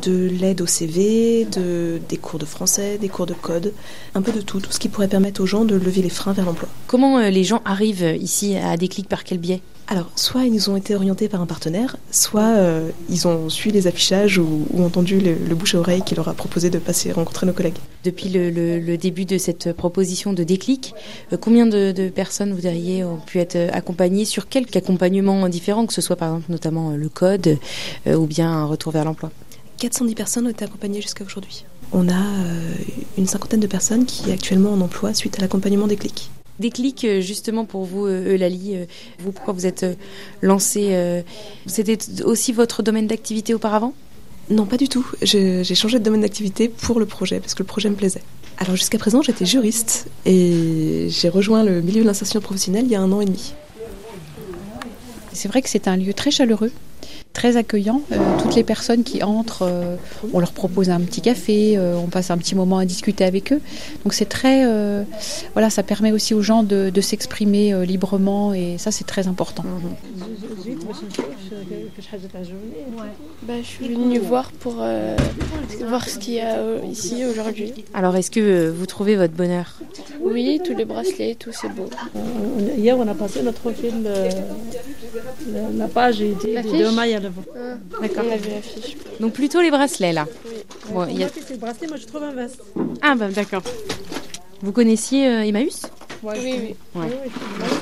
de 0.03 0.29
l'aide 0.29 0.61
au 0.61 0.67
CV, 0.67 1.47
de, 1.47 2.01
des 2.09 2.19
cours 2.19 2.39
de 2.39 2.45
français, 2.45 2.99
des 2.99 3.09
cours 3.09 3.27
de 3.27 3.35
code, 3.35 3.73
un 4.15 4.23
peu 4.23 4.33
de 4.33 4.43
tout, 4.43 4.61
tout 4.61 4.73
ce 4.73 4.79
qui 4.79 4.89
pourrait 4.89 5.09
permettre 5.09 5.43
aux 5.43 5.47
gens 5.47 5.65
de 5.65 5.75
lever 5.75 6.03
les 6.03 6.11
freins 6.11 6.33
vers 6.35 6.45
l'emploi. 6.45 6.69
Comment 6.87 7.19
euh, 7.19 7.31
les 7.31 7.45
gens 7.45 7.63
arrivent 7.65 8.17
ici 8.21 8.57
à 8.57 8.77
Déclic 8.77 9.09
Par 9.09 9.25
quel 9.25 9.39
biais? 9.39 9.63
Alors, 9.91 10.11
soit 10.17 10.45
ils 10.45 10.53
nous 10.53 10.69
ont 10.69 10.77
été 10.77 10.95
orientés 10.95 11.31
par 11.31 11.41
un 11.41 11.47
partenaire, 11.47 11.97
soit 12.11 12.43
euh, 12.57 12.91
ils 13.09 13.27
ont 13.27 13.49
suivi 13.49 13.75
les 13.75 13.87
affichages 13.87 14.37
ou, 14.37 14.67
ou 14.71 14.83
entendu 14.85 15.19
le, 15.19 15.35
le 15.35 15.55
bouche 15.55 15.75
à 15.75 15.79
oreille 15.79 16.03
qui 16.05 16.15
leur 16.15 16.29
a 16.29 16.35
proposé 16.35 16.69
de 16.69 16.79
passer 16.79 17.11
rencontrer 17.11 17.47
nos 17.47 17.55
collègues. 17.55 17.79
Depuis 18.05 18.29
le, 18.29 18.51
le- 18.51 18.81
le 18.81 18.99
début 18.99 19.25
de 19.25 19.39
cette 19.39 19.73
proposition 19.73 20.35
de 20.35 20.45
Déclic, 20.45 20.93
euh, 21.33 21.39
combien 21.41 21.65
de, 21.65 21.93
de 21.93 22.11
personnes, 22.11 22.53
vous 22.53 22.61
diriez, 22.61 23.03
ont 23.03 23.17
pu 23.17 23.39
être 23.39 23.57
euh, 23.57 23.71
accompagnées 23.73 24.27
sur 24.27 24.51
quelques 24.51 24.77
accompagnements 24.77 25.49
différents, 25.49 25.87
que 25.87 25.95
ce 25.95 26.03
soit 26.03 26.17
par 26.17 26.29
exemple 26.35 26.53
notamment 26.53 26.91
le 26.91 27.09
code 27.09 27.57
euh, 28.07 28.15
ou 28.15 28.27
bien 28.27 28.53
un 28.53 28.67
retour 28.67 28.93
vers 28.93 29.07
l'emploi? 29.07 29.31
410 29.79 30.15
personnes 30.15 30.47
ont 30.47 30.51
été 30.51 30.67
accompagnées 30.67 31.01
jusqu'à 31.01 31.25
aujourd'hui. 31.25 31.65
On 31.93 32.11
a 32.11 32.23
une 33.17 33.27
cinquantaine 33.27 33.61
de 33.61 33.67
personnes 33.67 34.05
qui 34.05 34.29
est 34.29 34.33
actuellement 34.35 34.73
en 34.73 34.81
emploi 34.83 35.15
suite 35.15 35.39
à 35.39 35.41
l'accompagnement 35.41 35.87
des 35.87 35.97
clics. 35.97 36.31
Déclic, 36.59 37.05
euh, 37.05 37.21
justement 37.21 37.65
pour 37.65 37.85
vous, 37.85 38.07
euh, 38.07 38.35
Eulalie, 38.35 38.77
euh, 38.77 38.85
vous, 39.21 39.31
pourquoi 39.31 39.55
vous 39.55 39.67
êtes 39.67 39.87
lancée 40.43 41.23
C'était 41.67 41.99
aussi 42.25 42.53
votre 42.53 42.83
domaine 42.83 43.07
d'activité 43.07 43.55
auparavant? 43.55 43.95
Non, 44.51 44.65
pas 44.65 44.77
du 44.77 44.89
tout. 44.89 45.07
J'ai 45.23 45.75
changé 45.75 45.99
de 45.99 46.05
domaine 46.05 46.23
d'activité 46.23 46.69
pour 46.69 46.99
le 46.99 47.07
projet, 47.07 47.39
parce 47.39 47.55
que 47.55 47.63
le 47.63 47.67
projet 47.67 47.91
me 47.91 47.95
plaisait. 47.95 48.23
Alors 48.57 48.75
jusqu'à 48.75 48.99
présent, 48.99 49.23
j'étais 49.23 49.47
juriste 49.47 50.09
et 50.27 51.07
j'ai 51.11 51.29
rejoint 51.29 51.63
le 51.63 51.81
milieu 51.81 52.01
de 52.01 52.07
l'insertion 52.07 52.41
professionnelle 52.41 52.87
il 52.87 52.91
y 52.91 52.97
a 52.97 53.01
un 53.01 53.13
an 53.13 53.21
et 53.21 53.25
demi. 53.25 53.55
C'est 55.33 55.47
vrai 55.47 55.63
que 55.63 55.69
c'est 55.69 55.87
un 55.87 55.97
lieu 55.97 56.13
très 56.13 56.33
chaleureux, 56.33 56.73
très 57.39 57.57
accueillant. 57.57 58.03
Euh, 58.11 58.17
toutes 58.43 58.57
les 58.57 58.65
personnes 58.65 59.05
qui 59.05 59.23
entrent, 59.23 59.63
euh, 59.63 59.95
on 60.33 60.41
leur 60.41 60.51
propose 60.51 60.91
un 60.91 60.99
petit 60.99 61.21
café, 61.21 61.77
euh, 61.77 61.95
on 62.05 62.09
passe 62.09 62.33
un 62.33 62.39
petit 62.39 62.57
moment 62.57 62.79
à 62.79 62.85
discuter 62.85 63.25
avec 63.25 63.53
eux. 63.53 63.61
Donc 64.03 64.13
c'est 64.13 64.31
très, 64.39 64.65
euh, 64.67 65.05
voilà, 65.53 65.71
ça 65.71 65.85
permet 65.85 66.11
aussi 66.11 66.35
aux 66.35 66.43
gens 66.43 66.65
de, 66.65 66.91
de 66.91 67.01
s'exprimer 67.01 67.73
euh, 67.73 67.85
librement 67.85 68.55
et 68.55 68.77
ça 68.77 68.91
c'est 68.91 69.07
très 69.07 69.29
important. 69.29 69.65
Bah, 73.47 73.55
je 73.63 73.67
suis 73.67 73.89
venue 73.89 74.19
voir 74.19 74.51
pour 74.53 74.77
euh, 74.81 75.17
voir 75.87 76.09
ce 76.09 76.19
qu'il 76.19 76.35
y 76.35 76.41
a 76.41 76.57
euh, 76.57 76.81
ici 76.91 77.25
aujourd'hui. 77.25 77.73
Alors, 77.95 78.17
est-ce 78.17 78.31
que 78.31 78.69
vous 78.69 78.87
trouvez 78.87 79.17
votre 79.17 79.35
bonheur? 79.35 79.79
Oui, 80.21 80.61
tous 80.65 80.75
les 80.75 80.85
bracelets, 80.85 81.37
tout 81.37 81.51
c'est 81.53 81.69
beau. 81.69 81.89
Hier, 82.77 82.99
on 82.99 83.07
a 83.07 83.15
passé 83.15 83.43
notre 83.43 83.71
film, 83.73 84.07
la- 85.53 85.71
la 85.85 85.89
page 85.89 86.21
et 86.21 86.35
des 86.43 86.55
L'affiche 86.55 86.73
deux 86.73 86.91
mailles 86.93 87.15
à 87.15 87.21
l'avant. 87.21 87.43
On 88.01 88.03
a 88.03 88.07
vu 88.37 88.51
l'affiche. 88.51 88.97
Donc 89.21 89.33
plutôt 89.33 89.61
les 89.61 89.71
bracelets, 89.71 90.13
là. 90.13 90.27
Bon, 90.91 91.07
il 91.09 91.19
y 91.19 91.25
a- 91.25 91.29
c'est 91.29 91.51
le 91.51 91.57
bracelet, 91.59 91.89
moi 91.89 91.97
je 91.97 92.07
trouve 92.07 92.23
un 92.23 92.33
veste. 92.33 92.63
Ah 93.03 93.15
bah 93.15 93.29
d'accord. 93.29 93.63
Vous 94.63 94.73
connaissiez 94.73 95.29
euh, 95.29 95.45
Emmaüs? 95.45 95.83
Ouais. 96.23 96.35
Oui, 96.43 96.55
oui. 96.61 97.01
Ouais. 97.01 97.07
Oui, 97.07 97.31
oui. 97.61 97.78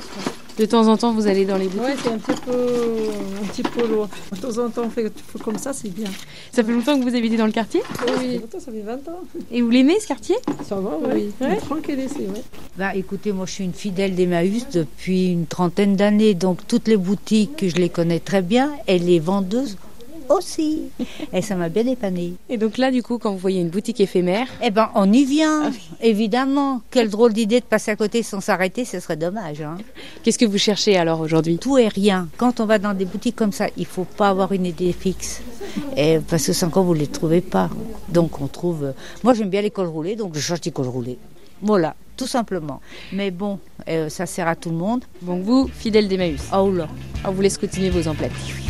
De 0.58 0.64
temps 0.64 0.88
en 0.88 0.96
temps, 0.96 1.12
vous 1.12 1.26
allez 1.26 1.44
dans 1.44 1.58
les 1.58 1.66
boutiques 1.66 1.82
Ouais, 1.82 1.94
c'est 2.02 2.10
un 2.10 2.18
petit 2.18 2.40
peu, 2.40 2.52
un 2.52 3.46
petit 3.48 3.62
peu 3.62 3.86
loin. 3.86 4.08
De 4.32 4.38
temps 4.38 4.64
en 4.64 4.70
temps, 4.70 4.84
on 4.86 4.90
fait, 4.90 5.12
faut 5.28 5.38
comme 5.38 5.58
ça, 5.58 5.74
c'est 5.74 5.90
bien. 5.90 6.08
Ça 6.50 6.64
fait 6.64 6.72
longtemps 6.72 6.98
que 6.98 7.04
vous 7.04 7.14
habitez 7.14 7.36
dans 7.36 7.44
le 7.46 7.52
quartier? 7.52 7.82
Oui. 8.18 8.40
Ça 8.58 8.72
fait 8.72 8.80
20 8.80 8.94
ans. 9.08 9.20
Et 9.50 9.60
vous 9.60 9.68
l'aimez 9.68 10.00
ce 10.00 10.06
quartier? 10.06 10.36
Ça 10.66 10.76
va, 10.76 10.98
oui. 11.14 11.30
Ouais. 11.42 11.56
Tranquille 11.56 12.00
ici, 12.00 12.20
oui. 12.20 12.40
Bah, 12.78 12.94
écoutez, 12.94 13.32
moi 13.32 13.44
je 13.44 13.52
suis 13.52 13.64
une 13.64 13.74
fidèle 13.74 14.14
d'Emmaüs 14.14 14.66
depuis 14.72 15.32
une 15.32 15.46
trentaine 15.46 15.94
d'années, 15.94 16.34
donc 16.34 16.66
toutes 16.66 16.88
les 16.88 16.96
boutiques, 16.96 17.68
je 17.68 17.76
les 17.76 17.90
connais 17.90 18.20
très 18.20 18.40
bien, 18.40 18.72
et 18.86 18.98
les 18.98 19.18
vendeuses 19.18 19.76
aussi. 20.28 20.82
Et 21.32 21.42
ça 21.42 21.54
m'a 21.56 21.68
bien 21.68 21.84
dépanné. 21.84 22.34
Et 22.48 22.56
donc 22.56 22.78
là, 22.78 22.90
du 22.90 23.02
coup, 23.02 23.18
quand 23.18 23.32
vous 23.32 23.38
voyez 23.38 23.60
une 23.60 23.68
boutique 23.68 24.00
éphémère, 24.00 24.46
Eh 24.62 24.70
ben, 24.70 24.90
on 24.94 25.12
y 25.12 25.24
vient, 25.24 25.72
évidemment. 26.00 26.82
Quelle 26.90 27.10
drôle 27.10 27.32
d'idée 27.32 27.60
de 27.60 27.64
passer 27.64 27.90
à 27.90 27.96
côté 27.96 28.22
sans 28.22 28.40
s'arrêter, 28.40 28.84
ce 28.84 29.00
serait 29.00 29.16
dommage. 29.16 29.60
Hein. 29.62 29.78
qu'est-ce 30.22 30.38
que 30.38 30.44
vous 30.44 30.58
cherchez 30.58 30.96
alors 30.96 31.20
aujourd'hui? 31.20 31.58
Tout 31.58 31.78
et 31.78 31.88
rien. 31.88 32.28
Quand 32.36 32.60
on 32.60 32.66
va 32.66 32.78
dans 32.78 32.94
des 32.94 33.04
boutiques 33.04 33.36
comme 33.36 33.52
ça, 33.52 33.68
il 33.76 33.86
faut 33.86 34.04
pas 34.04 34.28
avoir 34.28 34.52
une 34.52 34.66
idée 34.66 34.92
fixe. 34.92 35.42
Et 35.96 36.18
parce 36.28 36.46
que 36.46 36.52
sans 36.52 36.70
quoi 36.70 36.82
vous 36.82 36.94
les 36.94 37.06
trouvez 37.06 37.40
pas. 37.40 37.70
Donc 38.08 38.40
on 38.40 38.46
trouve. 38.46 38.92
Moi 39.22 39.34
j'aime 39.34 39.50
bien 39.50 39.62
les 39.62 39.70
cols 39.70 39.88
roulés, 39.88 40.16
donc 40.16 40.34
je 40.34 40.40
cherche 40.40 40.60
des 40.60 40.70
cols 40.70 40.86
roulés. 40.86 41.18
Voilà, 41.62 41.94
tout 42.16 42.26
simplement. 42.26 42.80
Mais 43.12 43.30
bon, 43.30 43.58
euh, 43.88 44.08
ça 44.08 44.26
sert 44.26 44.46
à 44.48 44.56
tout 44.56 44.70
le 44.70 44.76
monde. 44.76 45.04
Donc 45.22 45.42
vous, 45.42 45.68
fidèle 45.68 46.08
d'Emmaüs. 46.08 46.40
Oh 46.54 46.70
là. 46.70 46.88
On 47.24 47.32
vous 47.32 47.42
laisse 47.42 47.58
continuer 47.58 47.90
vos 47.90 48.06
emplettes? 48.08 48.65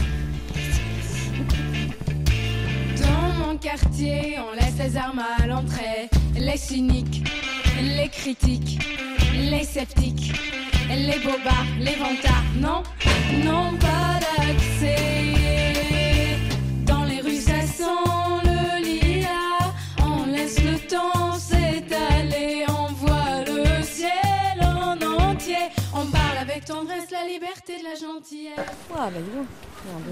Mon 3.57 3.63
quartier, 3.63 4.37
on 4.39 4.55
laisse 4.55 4.77
les 4.79 4.97
armes 4.99 5.23
à 5.41 5.47
l'entrée. 5.47 6.11
Les 6.39 6.59
cyniques, 6.59 7.23
les 7.81 8.09
critiques, 8.09 8.79
les 9.35 9.65
sceptiques, 9.65 10.33
les 10.91 11.19
bobards, 11.21 11.65
les 11.81 11.95
vantards. 11.95 12.45
Non, 12.57 12.83
non, 13.45 13.71
pas 13.79 14.21
d'accès. 14.21 14.97
Dans 16.85 17.05
les 17.05 17.21
rues, 17.23 17.41
ça 17.41 17.63
sent 17.63 18.45
le 18.45 18.85
lilas. 18.85 19.73
On 20.05 20.27
laisse 20.27 20.63
le 20.63 20.79
temps 20.87 21.33
s'étaler. 21.39 22.67
On 22.69 22.93
voit 22.93 23.43
le 23.47 23.83
ciel 23.83 24.61
en 24.63 25.01
entier. 25.31 25.57
On 25.95 26.05
parle 26.07 26.39
avec 26.43 26.67
tendresse 26.67 27.11
la 27.11 27.27
liberté 27.27 27.79
de 27.79 27.85
la 27.85 27.95
gentillesse. 27.95 28.55
Ah 28.95 29.09
bah 29.11 29.19
dis 29.19 29.35
donc, 29.37 29.47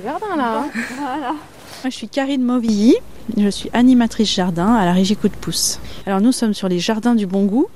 il 0.01 0.07
y 0.07 0.09
a 0.09 0.13
un 0.15 0.17
beau 0.17 0.21
jardin 0.21 0.37
là. 0.37 0.65
hein. 1.29 1.37
Je 1.85 1.91
suis 1.91 2.09
Karine 2.09 2.43
Mauvilly, 2.43 2.95
je 3.37 3.49
suis 3.49 3.69
animatrice 3.75 4.33
jardin 4.33 4.75
à 4.75 4.87
la 4.87 4.95
Régie 4.95 5.17
Coup 5.17 5.29
de 5.29 5.35
Pouce. 5.35 5.81
Alors 6.07 6.23
nous 6.23 6.33
sommes 6.33 6.55
sur 6.55 6.67
les 6.67 6.79
jardins 6.79 7.15
du 7.15 7.27
bon 7.27 7.45
goût, 7.45 7.67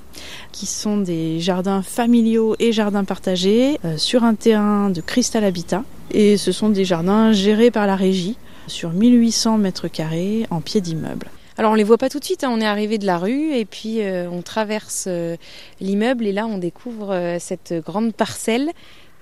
qui 0.50 0.64
sont 0.64 0.96
des 0.96 1.40
jardins 1.40 1.82
familiaux 1.82 2.56
et 2.58 2.72
jardins 2.72 3.04
partagés 3.04 3.78
euh, 3.84 3.98
sur 3.98 4.24
un 4.24 4.34
terrain 4.34 4.88
de 4.88 5.02
Cristal 5.02 5.44
Habitat. 5.44 5.84
Et 6.10 6.38
ce 6.38 6.52
sont 6.52 6.70
des 6.70 6.86
jardins 6.86 7.32
gérés 7.32 7.70
par 7.70 7.86
la 7.86 7.96
Régie 7.96 8.38
sur 8.66 8.92
1800 8.92 9.58
mètres 9.58 9.88
carrés 9.88 10.46
en 10.48 10.62
pied 10.62 10.80
d'immeuble. 10.80 11.26
Alors 11.58 11.72
on 11.72 11.74
les 11.74 11.84
voit 11.84 11.98
pas 11.98 12.08
tout 12.08 12.18
de 12.18 12.24
suite, 12.24 12.44
hein. 12.44 12.50
on 12.50 12.62
est 12.62 12.66
arrivé 12.66 12.96
de 12.96 13.04
la 13.04 13.18
rue 13.18 13.52
et 13.52 13.66
puis 13.66 14.00
euh, 14.00 14.30
on 14.30 14.40
traverse 14.40 15.04
euh, 15.06 15.36
l'immeuble 15.80 16.24
et 16.26 16.32
là 16.32 16.46
on 16.46 16.56
découvre 16.56 17.12
euh, 17.12 17.36
cette 17.38 17.74
grande 17.84 18.14
parcelle. 18.14 18.70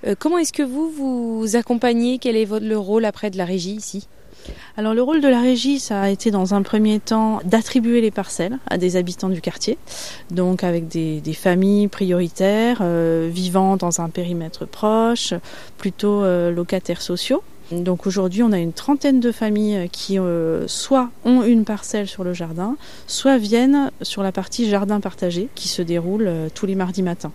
Euh, 0.05 0.15
comment 0.17 0.37
est-ce 0.37 0.53
que 0.53 0.63
vous 0.63 0.89
vous 0.89 1.55
accompagnez? 1.55 2.19
Quel 2.19 2.35
est 2.35 2.45
votre, 2.45 2.65
le 2.65 2.77
rôle 2.77 3.05
après 3.05 3.31
de 3.31 3.37
la 3.37 3.45
régie 3.45 3.73
ici? 3.73 4.07
Alors 4.77 4.93
le 4.93 5.01
rôle 5.01 5.21
de 5.21 5.27
la 5.27 5.41
régie, 5.41 5.79
ça 5.79 6.01
a 6.01 6.09
été 6.09 6.31
dans 6.31 6.53
un 6.53 6.61
premier 6.61 6.99
temps 6.99 7.39
d'attribuer 7.43 8.01
les 8.01 8.11
parcelles 8.11 8.59
à 8.67 8.77
des 8.77 8.95
habitants 8.95 9.29
du 9.29 9.41
quartier, 9.41 9.77
donc 10.31 10.63
avec 10.63 10.87
des, 10.87 11.21
familles 11.33 11.87
prioritaires 11.87 12.79
euh, 12.81 13.29
vivant 13.31 13.77
dans 13.77 14.01
un 14.01 14.09
périmètre 14.09 14.65
proche, 14.65 15.33
plutôt 15.77 16.23
euh, 16.23 16.51
locataires 16.51 17.01
sociaux. 17.01 17.41
Donc 17.71 18.07
aujourd'hui, 18.07 18.43
on 18.43 18.51
a 18.51 18.59
une 18.59 18.73
trentaine 18.73 19.19
de 19.19 19.31
familles 19.31 19.89
qui 19.91 20.17
euh, 20.17 20.67
soit 20.67 21.09
ont 21.25 21.43
une 21.43 21.65
parcelle 21.65 22.07
sur 22.07 22.23
le 22.23 22.33
jardin, 22.33 22.77
soit 23.07 23.37
viennent 23.37 23.91
sur 24.01 24.23
la 24.23 24.31
partie 24.31 24.69
jardin 24.69 24.99
partagé 24.99 25.49
qui 25.53 25.67
se 25.67 25.81
déroule 25.81 26.27
euh, 26.27 26.47
tous 26.53 26.65
les 26.65 26.75
mardis 26.75 27.03
matins. 27.03 27.33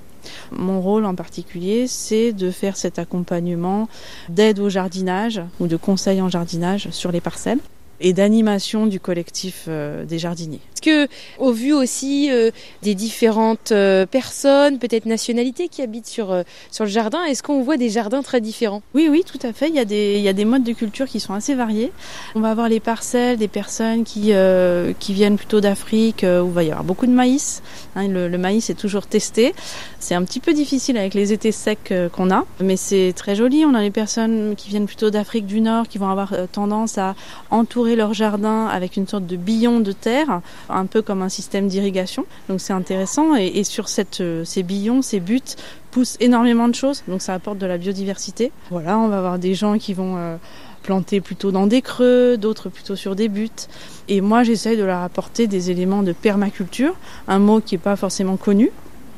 Mon 0.52 0.80
rôle 0.80 1.04
en 1.04 1.14
particulier, 1.14 1.86
c'est 1.86 2.32
de 2.32 2.50
faire 2.50 2.76
cet 2.76 2.98
accompagnement 2.98 3.88
d'aide 4.28 4.58
au 4.58 4.68
jardinage 4.68 5.42
ou 5.60 5.66
de 5.66 5.76
conseil 5.76 6.20
en 6.22 6.28
jardinage 6.28 6.88
sur 6.90 7.12
les 7.12 7.20
parcelles 7.20 7.58
et 8.00 8.12
d'animation 8.12 8.86
du 8.86 9.00
collectif 9.00 9.66
euh, 9.68 10.04
des 10.04 10.18
jardiniers. 10.18 10.60
Que, 10.82 11.06
au 11.38 11.52
vu 11.52 11.72
aussi 11.72 12.28
euh, 12.32 12.50
des 12.82 12.96
différentes 12.96 13.70
euh, 13.70 14.04
personnes, 14.04 14.80
peut-être 14.80 15.06
nationalités 15.06 15.68
qui 15.68 15.80
habitent 15.80 16.08
sur, 16.08 16.32
euh, 16.32 16.42
sur 16.72 16.84
le 16.84 16.90
jardin, 16.90 17.22
est-ce 17.24 17.40
qu'on 17.40 17.62
voit 17.62 17.76
des 17.76 17.88
jardins 17.88 18.22
très 18.22 18.40
différents? 18.40 18.82
Oui, 18.92 19.06
oui, 19.08 19.22
tout 19.24 19.38
à 19.46 19.52
fait. 19.52 19.68
Il 19.68 19.76
y, 19.76 19.78
a 19.78 19.84
des, 19.84 20.16
il 20.16 20.22
y 20.22 20.28
a 20.28 20.32
des 20.32 20.44
modes 20.44 20.64
de 20.64 20.72
culture 20.72 21.06
qui 21.06 21.20
sont 21.20 21.34
assez 21.34 21.54
variés. 21.54 21.92
On 22.34 22.40
va 22.40 22.50
avoir 22.50 22.68
les 22.68 22.80
parcelles 22.80 23.36
des 23.36 23.46
personnes 23.46 24.02
qui, 24.02 24.32
euh, 24.32 24.92
qui 24.98 25.12
viennent 25.12 25.36
plutôt 25.36 25.60
d'Afrique, 25.60 26.24
euh, 26.24 26.42
où 26.42 26.48
il 26.48 26.52
va 26.52 26.64
y 26.64 26.70
avoir 26.70 26.82
beaucoup 26.82 27.06
de 27.06 27.12
maïs. 27.12 27.62
Hein, 27.94 28.08
le, 28.08 28.26
le 28.28 28.38
maïs 28.38 28.68
est 28.68 28.74
toujours 28.74 29.06
testé. 29.06 29.54
C'est 30.00 30.16
un 30.16 30.24
petit 30.24 30.40
peu 30.40 30.52
difficile 30.52 30.98
avec 30.98 31.14
les 31.14 31.32
étés 31.32 31.52
secs 31.52 31.78
euh, 31.92 32.08
qu'on 32.08 32.32
a, 32.32 32.44
mais 32.60 32.76
c'est 32.76 33.12
très 33.14 33.36
joli. 33.36 33.64
On 33.64 33.74
a 33.74 33.82
les 33.82 33.92
personnes 33.92 34.54
qui 34.56 34.68
viennent 34.68 34.86
plutôt 34.86 35.10
d'Afrique 35.10 35.46
du 35.46 35.60
Nord, 35.60 35.86
qui 35.86 35.98
vont 35.98 36.10
avoir 36.10 36.34
tendance 36.50 36.98
à 36.98 37.14
entourer 37.50 37.94
leur 37.94 38.14
jardin 38.14 38.66
avec 38.66 38.96
une 38.96 39.06
sorte 39.06 39.26
de 39.26 39.36
billon 39.36 39.78
de 39.78 39.92
terre, 39.92 40.40
un 40.75 40.87
peu 40.87 41.02
comme 41.02 41.23
un 41.23 41.29
système 41.29 41.69
d'irrigation. 41.69 42.25
Donc 42.49 42.61
c'est 42.61 42.73
intéressant. 42.73 43.35
Et, 43.37 43.64
sur 43.64 43.87
euh, 44.21 44.45
ces 44.45 44.62
billons, 44.62 45.02
ces 45.02 45.21
buttes, 45.21 45.57
poussent 45.91 46.17
énormément 46.21 46.69
de 46.69 46.75
choses, 46.75 47.02
donc 47.07 47.21
ça 47.23 47.35
apporte 47.35 47.59
de 47.59 47.67
la 47.67 47.79
biodiversité. 47.79 48.50
Voilà, 48.71 48.99
on 48.99 49.09
va 49.09 49.19
avoir 49.19 49.38
des 49.38 49.55
gens 49.55 49.79
qui 49.79 49.93
vont 49.93 50.17
euh, 50.17 50.37
planter 50.83 51.21
plutôt 51.21 51.52
dans 51.52 51.67
des 51.67 51.83
creux, 51.83 52.37
d'autres 52.37 52.69
plutôt 52.69 52.97
sur 52.97 53.14
des 53.14 53.29
buttes. 53.29 53.69
Et 54.09 54.21
moi, 54.21 54.43
j'essaye 54.43 54.76
de 54.76 54.85
leur 54.85 55.00
apporter 55.02 55.47
des 55.47 55.71
éléments 55.71 56.02
de 56.02 56.12
permaculture, 56.12 56.95
un 57.29 57.38
mot 57.38 57.61
qui 57.61 57.75
n'est 57.75 57.81
pas 57.81 57.97
forcément 57.97 58.37
connu, 58.37 58.71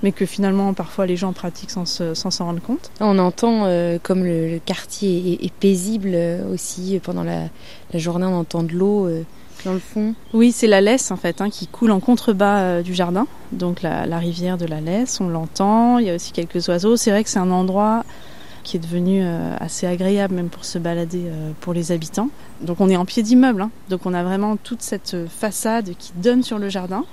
mais 0.03 0.13
que 0.13 0.27
finalement 0.27 0.75
parfois 0.75 1.07
les 1.07 1.17
gens 1.17 1.33
pratiquent 1.33 1.71
sans 1.71 1.87
se- 1.87 2.15
sans 2.15 2.31
s'en 2.31 2.47
rendre 2.47 2.61
compte. 2.61 2.91
On 3.01 3.19
entend 3.19 3.65
euh, 3.65 3.99
comme 4.03 4.25
le, 4.25 4.59
quartier 4.65 5.39
est, 5.45 5.53
paisible 5.53 6.11
euh, 6.13 6.53
aussi 6.53 7.01
pendant 7.03 7.25
la, 7.25 7.49
journée, 7.99 8.27
on 8.27 8.41
entend 8.41 8.65
de 8.65 8.73
l'eau 8.73 9.09
dans 9.65 9.73
le 9.73 9.79
fond. 9.79 10.15
Oui, 10.33 10.53
c'est 10.53 10.67
la 10.67 10.81
Lesse 10.81 11.11
en 11.11 11.17
fait, 11.17 11.41
hein, 11.41 11.51
qui 11.51 11.67
coule 11.67 11.91
en 11.91 12.01
contrebas 12.01 12.61
euh, 12.61 12.83
du 12.83 12.95
jardin, 12.95 13.27
donc 13.53 13.83
la, 13.83 14.07
la 14.07 14.19
rivière 14.19 14.59
de 14.59 14.67
la 14.67 14.81
Lesse, 14.81 15.21
on 15.21 15.29
l'entend, 15.29 15.99
il 15.99 16.07
y 16.07 16.11
a 16.11 16.15
aussi 16.15 16.33
quelques 16.33 16.69
oiseaux. 16.69 16.97
C'est 16.97 17.11
vrai 17.11 17.25
que 17.25 17.31
c'est 17.31 17.39
un 17.39 17.51
endroit 17.51 18.05
qui 18.63 18.77
est 18.79 18.81
devenu 18.81 19.21
euh, 19.23 19.57
assez 19.61 19.87
agréable 19.87 20.35
même 20.35 20.49
pour 20.49 20.65
se 20.65 20.79
balader 20.79 21.25
euh, 21.27 21.51
pour 21.61 21.75
les 21.75 21.93
habitants. 21.93 22.31
Donc 22.63 22.81
on 22.81 22.89
est 22.89 22.97
en 22.97 23.05
pied 23.05 23.23
d'immeuble, 23.23 23.63
hein. 23.63 23.71
donc 23.89 24.07
on 24.07 24.15
a 24.15 24.23
vraiment 24.23 24.57
toute 24.57 24.83
cette 24.83 25.17
façade 25.29 25.91
qui 25.99 26.13
donne 26.17 26.43
sur 26.43 26.59
le 26.59 26.69
jardin. 26.69 27.05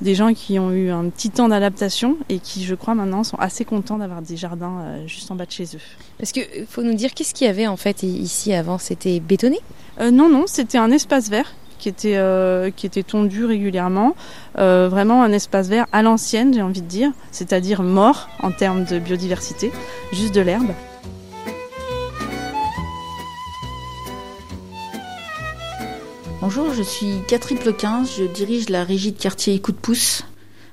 Des 0.00 0.14
gens 0.14 0.32
qui 0.32 0.58
ont 0.58 0.70
eu 0.70 0.88
un 0.90 1.10
petit 1.10 1.28
temps 1.28 1.48
d'adaptation 1.48 2.16
et 2.30 2.38
qui, 2.38 2.64
je 2.64 2.74
crois, 2.74 2.94
maintenant 2.94 3.22
sont 3.22 3.36
assez 3.36 3.66
contents 3.66 3.98
d'avoir 3.98 4.22
des 4.22 4.34
jardins 4.34 5.06
juste 5.06 5.30
en 5.30 5.34
bas 5.34 5.44
de 5.44 5.50
chez 5.50 5.64
eux. 5.74 5.80
Parce 6.16 6.32
que 6.32 6.40
faut 6.66 6.82
nous 6.82 6.94
dire 6.94 7.12
qu'est-ce 7.12 7.34
qu'il 7.34 7.46
y 7.46 7.50
avait 7.50 7.66
en 7.66 7.76
fait 7.76 8.02
ici 8.02 8.54
avant? 8.54 8.78
C'était 8.78 9.20
bétonné? 9.20 9.58
Euh, 10.00 10.10
non, 10.10 10.28
non, 10.28 10.44
c'était 10.46 10.78
un 10.78 10.90
espace 10.90 11.28
vert 11.28 11.52
qui 11.80 11.88
était, 11.88 12.16
euh, 12.16 12.70
qui 12.70 12.86
était 12.86 13.02
tondu 13.02 13.44
régulièrement. 13.44 14.14
Euh, 14.58 14.88
vraiment 14.88 15.22
un 15.22 15.32
espace 15.32 15.68
vert 15.68 15.86
à 15.92 16.02
l'ancienne, 16.02 16.54
j'ai 16.54 16.62
envie 16.62 16.82
de 16.82 16.86
dire, 16.86 17.10
c'est-à-dire 17.32 17.82
mort 17.82 18.28
en 18.40 18.52
termes 18.52 18.84
de 18.84 18.98
biodiversité, 18.98 19.72
juste 20.12 20.34
de 20.34 20.42
l'herbe. 20.42 20.70
Bonjour, 26.42 26.72
je 26.74 26.82
suis 26.82 27.16
Catherine 27.28 27.58
Plequin, 27.58 28.04
je 28.04 28.24
dirige 28.24 28.68
la 28.68 28.84
régie 28.84 29.12
de 29.12 29.18
quartier 29.18 29.58
Coup 29.60 29.72
de 29.72 29.76
pouce 29.76 30.24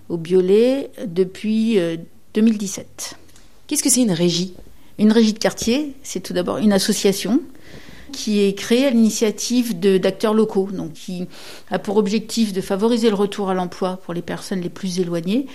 au 0.10 0.18
Biolay 0.18 0.90
depuis 1.06 1.80
euh, 1.80 1.98
2017. 2.34 3.16
Qu'est-ce 3.68 3.84
que 3.84 3.90
c'est 3.90 4.02
une 4.02 4.12
régie? 4.12 4.54
Une 4.98 5.12
régie 5.12 5.34
de 5.34 5.40
quartier, 5.40 5.94
c'est 6.04 6.22
tout 6.22 6.34
d'abord 6.34 6.58
une 6.58 6.74
association 6.74 7.42
qui 8.12 8.42
est 8.44 8.54
créée 8.54 8.86
à 8.86 8.90
l'initiative 8.90 9.80
d'acteurs 9.80 10.34
locaux, 10.34 10.70
donc 10.72 10.94
qui 10.94 11.28
a 11.72 11.80
pour 11.80 11.98
objectif 11.98 12.54
de 12.54 12.62
favoriser 12.62 13.10
le 13.10 13.16
retour 13.16 13.50
à 13.50 13.54
l'emploi 13.54 13.98
pour 14.04 14.14
les 14.14 14.22
personnes 14.22 14.62
les 14.62 14.70
plus 14.70 15.00
éloignées, 15.00 15.48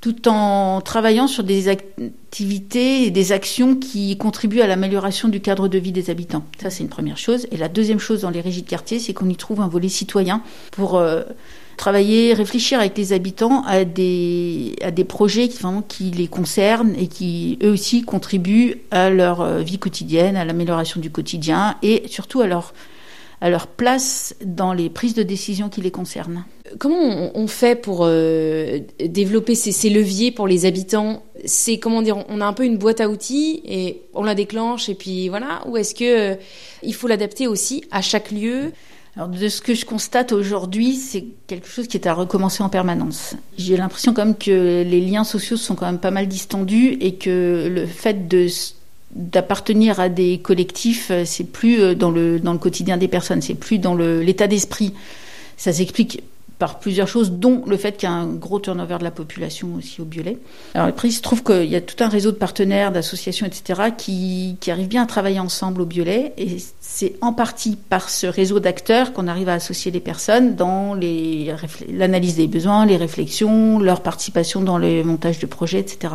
tout 0.00 0.28
en 0.28 0.80
travaillant 0.80 1.26
sur 1.26 1.44
des 1.44 1.68
activités 1.68 3.04
et 3.04 3.10
des 3.10 3.32
actions 3.32 3.76
qui 3.76 4.16
contribuent 4.16 4.62
à 4.62 4.66
l'amélioration 4.66 5.28
du 5.28 5.40
cadre 5.40 5.68
de 5.68 5.78
vie 5.78 5.92
des 5.92 6.08
habitants. 6.08 6.44
Ça, 6.60 6.70
c'est 6.70 6.82
une 6.82 6.88
première 6.88 7.18
chose. 7.18 7.46
Et 7.52 7.58
la 7.58 7.68
deuxième 7.68 7.98
chose 7.98 8.22
dans 8.22 8.30
les 8.30 8.40
régies 8.40 8.62
de 8.62 8.68
quartier, 8.68 8.98
c'est 8.98 9.12
qu'on 9.12 9.28
y 9.28 9.36
trouve 9.36 9.60
un 9.60 9.68
volet 9.68 9.90
citoyen 9.90 10.42
pour 10.70 10.96
euh, 10.96 11.22
travailler, 11.80 12.34
réfléchir 12.34 12.78
avec 12.78 12.96
les 12.98 13.14
habitants 13.14 13.64
à 13.64 13.86
des, 13.86 14.76
à 14.82 14.90
des 14.90 15.04
projets 15.04 15.48
qui, 15.48 15.56
vraiment, 15.58 15.80
qui 15.80 16.10
les 16.10 16.28
concernent 16.28 16.94
et 16.94 17.06
qui, 17.06 17.58
eux 17.62 17.70
aussi, 17.70 18.02
contribuent 18.02 18.82
à 18.90 19.08
leur 19.08 19.40
euh, 19.40 19.62
vie 19.62 19.78
quotidienne, 19.78 20.36
à 20.36 20.44
l'amélioration 20.44 21.00
du 21.00 21.10
quotidien 21.10 21.76
et 21.82 22.02
surtout 22.06 22.42
à 22.42 22.46
leur 22.46 22.74
à 23.42 23.48
leur 23.48 23.68
place 23.68 24.34
dans 24.44 24.74
les 24.74 24.90
prises 24.90 25.14
de 25.14 25.22
décision 25.22 25.70
qui 25.70 25.80
les 25.80 25.90
concernent. 25.90 26.44
Comment 26.78 27.30
on, 27.34 27.46
fait 27.46 27.74
pour 27.74 28.00
euh, 28.02 28.80
développer 29.02 29.54
ces, 29.54 29.88
leviers 29.88 30.30
pour 30.30 30.46
les 30.46 30.66
habitants? 30.66 31.22
C'est 31.46 31.78
comment 31.78 32.02
dire 32.02 32.22
On 32.28 32.42
a 32.42 32.44
un 32.44 32.52
peu 32.52 32.66
une 32.66 32.76
boîte 32.76 33.00
à 33.00 33.08
outils 33.08 33.62
et 33.64 34.02
on 34.12 34.22
la 34.24 34.34
déclenche 34.34 34.90
et 34.90 34.94
puis 34.94 35.30
voilà. 35.30 35.62
Ou 35.66 35.78
est-ce 35.78 35.94
que 35.94 36.32
euh, 36.32 36.34
il 36.82 36.94
faut 36.94 37.08
l'adapter 37.08 37.46
aussi 37.46 37.82
à 37.90 38.02
chaque 38.02 38.30
lieu? 38.30 38.72
Alors 39.16 39.28
de 39.28 39.48
ce 39.48 39.60
que 39.60 39.74
je 39.74 39.84
constate 39.84 40.32
aujourd'hui, 40.32 40.94
c'est 40.94 41.24
quelque 41.46 41.68
chose 41.68 41.88
qui 41.88 41.96
est 41.96 42.06
à 42.06 42.14
recommencer 42.14 42.62
en 42.62 42.68
permanence. 42.68 43.34
J'ai 43.58 43.76
l'impression 43.76 44.14
quand 44.14 44.24
même 44.24 44.36
que 44.36 44.82
les 44.82 45.00
liens 45.00 45.24
sociaux 45.24 45.56
sont 45.56 45.74
quand 45.74 45.86
même 45.86 45.98
pas 45.98 46.12
mal 46.12 46.28
distendus 46.28 46.96
et 47.00 47.14
que 47.14 47.68
le 47.68 47.86
fait 47.86 48.28
de 48.28 48.46
d'appartenir 49.12 49.98
à 49.98 50.08
des 50.08 50.38
collectifs, 50.38 51.10
euh, 51.10 51.24
c'est 51.24 51.42
plus 51.42 51.80
euh, 51.80 51.94
dans 51.96 52.12
le 52.12 52.38
dans 52.38 52.52
le 52.52 52.60
quotidien 52.60 52.96
des 52.96 53.08
personnes, 53.08 53.42
c'est 53.42 53.56
plus 53.56 53.80
dans 53.80 53.96
l'état 53.96 54.46
d'esprit. 54.46 54.94
Ça 55.56 55.72
s'explique 55.72 56.22
par 56.60 56.78
plusieurs 56.78 57.08
choses, 57.08 57.32
dont 57.32 57.64
le 57.66 57.76
fait 57.78 57.96
qu'il 57.96 58.08
y 58.08 58.12
a 58.12 58.14
un 58.14 58.26
gros 58.26 58.60
turnover 58.60 58.98
de 58.98 59.04
la 59.04 59.10
population 59.10 59.74
aussi 59.78 60.00
au 60.02 60.04
Biolay. 60.04 60.36
Alors 60.74 60.88
après, 60.88 61.08
il 61.08 61.12
se 61.12 61.22
trouve 61.22 61.42
qu'il 61.42 61.64
y 61.64 61.74
a 61.74 61.80
tout 61.80 62.04
un 62.04 62.08
réseau 62.08 62.32
de 62.32 62.36
partenaires, 62.36 62.92
d'associations, 62.92 63.46
etc., 63.46 63.90
qui, 63.96 64.56
qui 64.60 64.70
arrivent 64.70 64.86
bien 64.86 65.02
à 65.02 65.06
travailler 65.06 65.40
ensemble 65.40 65.80
au 65.80 65.86
Biolay, 65.86 66.34
et 66.36 66.58
c'est 66.80 67.14
en 67.22 67.32
partie 67.32 67.76
par 67.76 68.10
ce 68.10 68.26
réseau 68.26 68.60
d'acteurs 68.60 69.14
qu'on 69.14 69.26
arrive 69.26 69.48
à 69.48 69.54
associer 69.54 69.90
les 69.90 70.00
personnes 70.00 70.54
dans 70.54 70.94
l'analyse 70.94 72.36
des 72.36 72.46
besoins, 72.46 72.84
les 72.84 72.98
réflexions, 72.98 73.78
leur 73.78 74.02
participation 74.02 74.60
dans 74.60 74.76
le 74.76 75.02
montage 75.02 75.38
de 75.38 75.46
projets, 75.46 75.80
etc. 75.80 76.14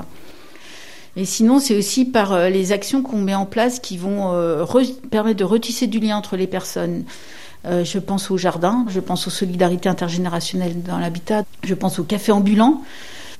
Et 1.17 1.25
sinon, 1.25 1.59
c'est 1.59 1.77
aussi 1.77 2.05
par 2.05 2.33
euh, 2.33 2.49
les 2.49 2.71
actions 2.71 3.01
qu'on 3.01 3.21
met 3.21 3.35
en 3.35 3.45
place 3.45 3.79
qui 3.79 3.97
vont 3.97 4.33
euh, 4.33 4.65
permettre 5.09 5.37
de 5.37 5.45
retisser 5.45 5.87
du 5.87 5.99
lien 5.99 6.17
entre 6.17 6.35
les 6.35 6.47
personnes. 6.47 7.05
Euh, 7.65 7.83
je 7.83 7.99
pense 7.99 8.29
au 8.31 8.37
jardin, 8.37 8.85
je 8.89 8.99
pense 8.99 9.27
aux 9.27 9.31
solidarités 9.31 9.89
intergénérationnelles 9.89 10.83
dans 10.83 10.99
l'habitat, 10.99 11.43
je 11.63 11.73
pense 11.73 11.99
au 11.99 12.03
café 12.03 12.31
ambulant. 12.31 12.81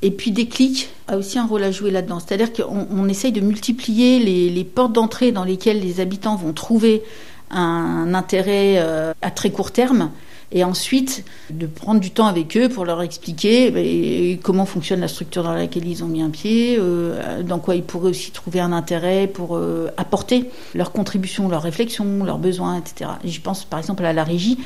Et 0.02 0.12
puis 0.12 0.32
Déclic 0.32 0.90
a 1.08 1.18
aussi 1.18 1.40
un 1.40 1.46
rôle 1.46 1.64
à 1.64 1.72
jouer 1.72 1.92
là-dedans. 1.92 2.20
C'est-à-dire 2.20 2.52
qu'on 2.52 2.88
on 2.92 3.08
essaye 3.08 3.32
de 3.32 3.42
multiplier 3.42 4.20
les, 4.20 4.50
les 4.50 4.64
portes 4.64 4.94
d'entrée 4.94 5.32
dans 5.32 5.44
lesquelles 5.44 5.80
les 5.80 6.00
habitants 6.00 6.36
vont 6.36 6.54
trouver 6.54 7.04
un 7.52 8.14
intérêt 8.14 8.76
euh, 8.78 9.14
à 9.22 9.32
très 9.32 9.52
court 9.52 9.72
terme 9.72 10.10
et 10.52 10.64
ensuite 10.64 11.26
de 11.50 11.66
prendre 11.66 12.00
du 12.00 12.12
temps 12.12 12.28
avec 12.28 12.56
eux 12.58 12.70
pour 12.70 12.86
leur 12.86 13.02
expliquer 13.02 13.72
ben, 13.72 14.38
comment 14.42 14.66
fonctionne 14.66 15.00
la 15.00 15.08
structure 15.08 15.44
dans 15.44 15.54
laquelle 15.54 15.88
ils 15.88 16.04
ont 16.04 16.08
mis 16.08 16.22
un 16.22 16.30
pied, 16.30 16.78
euh, 16.80 17.44
dans 17.44 17.60
quoi 17.60 17.76
ils 17.76 17.84
pourraient 17.84 18.10
aussi 18.10 18.32
trouver 18.32 18.60
un 18.60 18.72
intérêt 18.72 19.28
pour 19.28 19.58
euh, 19.58 19.90
apporter 19.98 20.50
leur 20.74 20.92
contribution, 20.92 21.50
leur 21.50 21.62
réflexion, 21.62 22.24
leurs 22.24 22.40
besoins, 22.40 22.78
etc. 22.78 23.12
Et 23.24 23.30
je 23.30 23.42
pense 23.42 23.66
par 23.66 23.80
exemple 23.80 24.06
à 24.06 24.14
la 24.14 24.24
régie, 24.24 24.58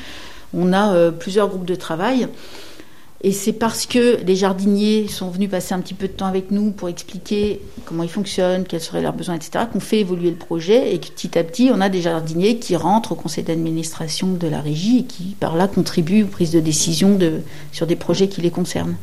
on 0.53 0.73
a 0.73 0.93
euh, 0.93 1.11
plusieurs 1.11 1.47
groupes 1.47 1.65
de 1.65 1.75
travail 1.75 2.27
et 3.21 3.33
c'est 3.33 3.53
parce 3.53 3.85
que 3.85 4.21
les 4.23 4.35
jardiniers 4.35 5.09
sont 5.09 5.29
venus 5.29 5.49
passer 5.49 5.73
un 5.73 5.79
petit 5.81 5.93
peu 5.93 6.07
de 6.07 6.13
temps 6.13 6.27
avec 6.27 6.51
nous 6.51 6.71
pour 6.71 6.87
expliquer 6.87 7.59
comment 7.83 8.03
ils 8.03 8.09
fonctionnent, 8.09 8.63
quels 8.63 8.79
seraient 8.79 9.01
leurs 9.01 9.13
besoins, 9.13 9.35
etc., 9.35 9.65
qu'on 9.71 9.81
fait 9.81 9.99
évoluer 9.99 10.29
le 10.29 10.37
projet 10.37 10.93
et 10.93 10.99
que 10.99 11.07
petit 11.07 11.37
à 11.37 11.43
petit, 11.43 11.69
on 11.73 11.81
a 11.81 11.89
des 11.89 12.01
jardiniers 12.01 12.59
qui 12.59 12.77
rentrent 12.77 13.11
au 13.11 13.15
conseil 13.15 13.43
d'administration 13.43 14.33
de 14.33 14.47
la 14.47 14.61
régie 14.61 14.99
et 14.99 15.03
qui, 15.03 15.35
par 15.37 15.57
là, 15.57 15.67
contribuent 15.67 16.23
aux 16.23 16.27
prises 16.27 16.51
de 16.51 16.61
décision 16.61 17.19
sur 17.73 17.87
des 17.87 17.97
projets 17.97 18.29
qui 18.29 18.39
les 18.39 18.51
concernent. 18.51 18.95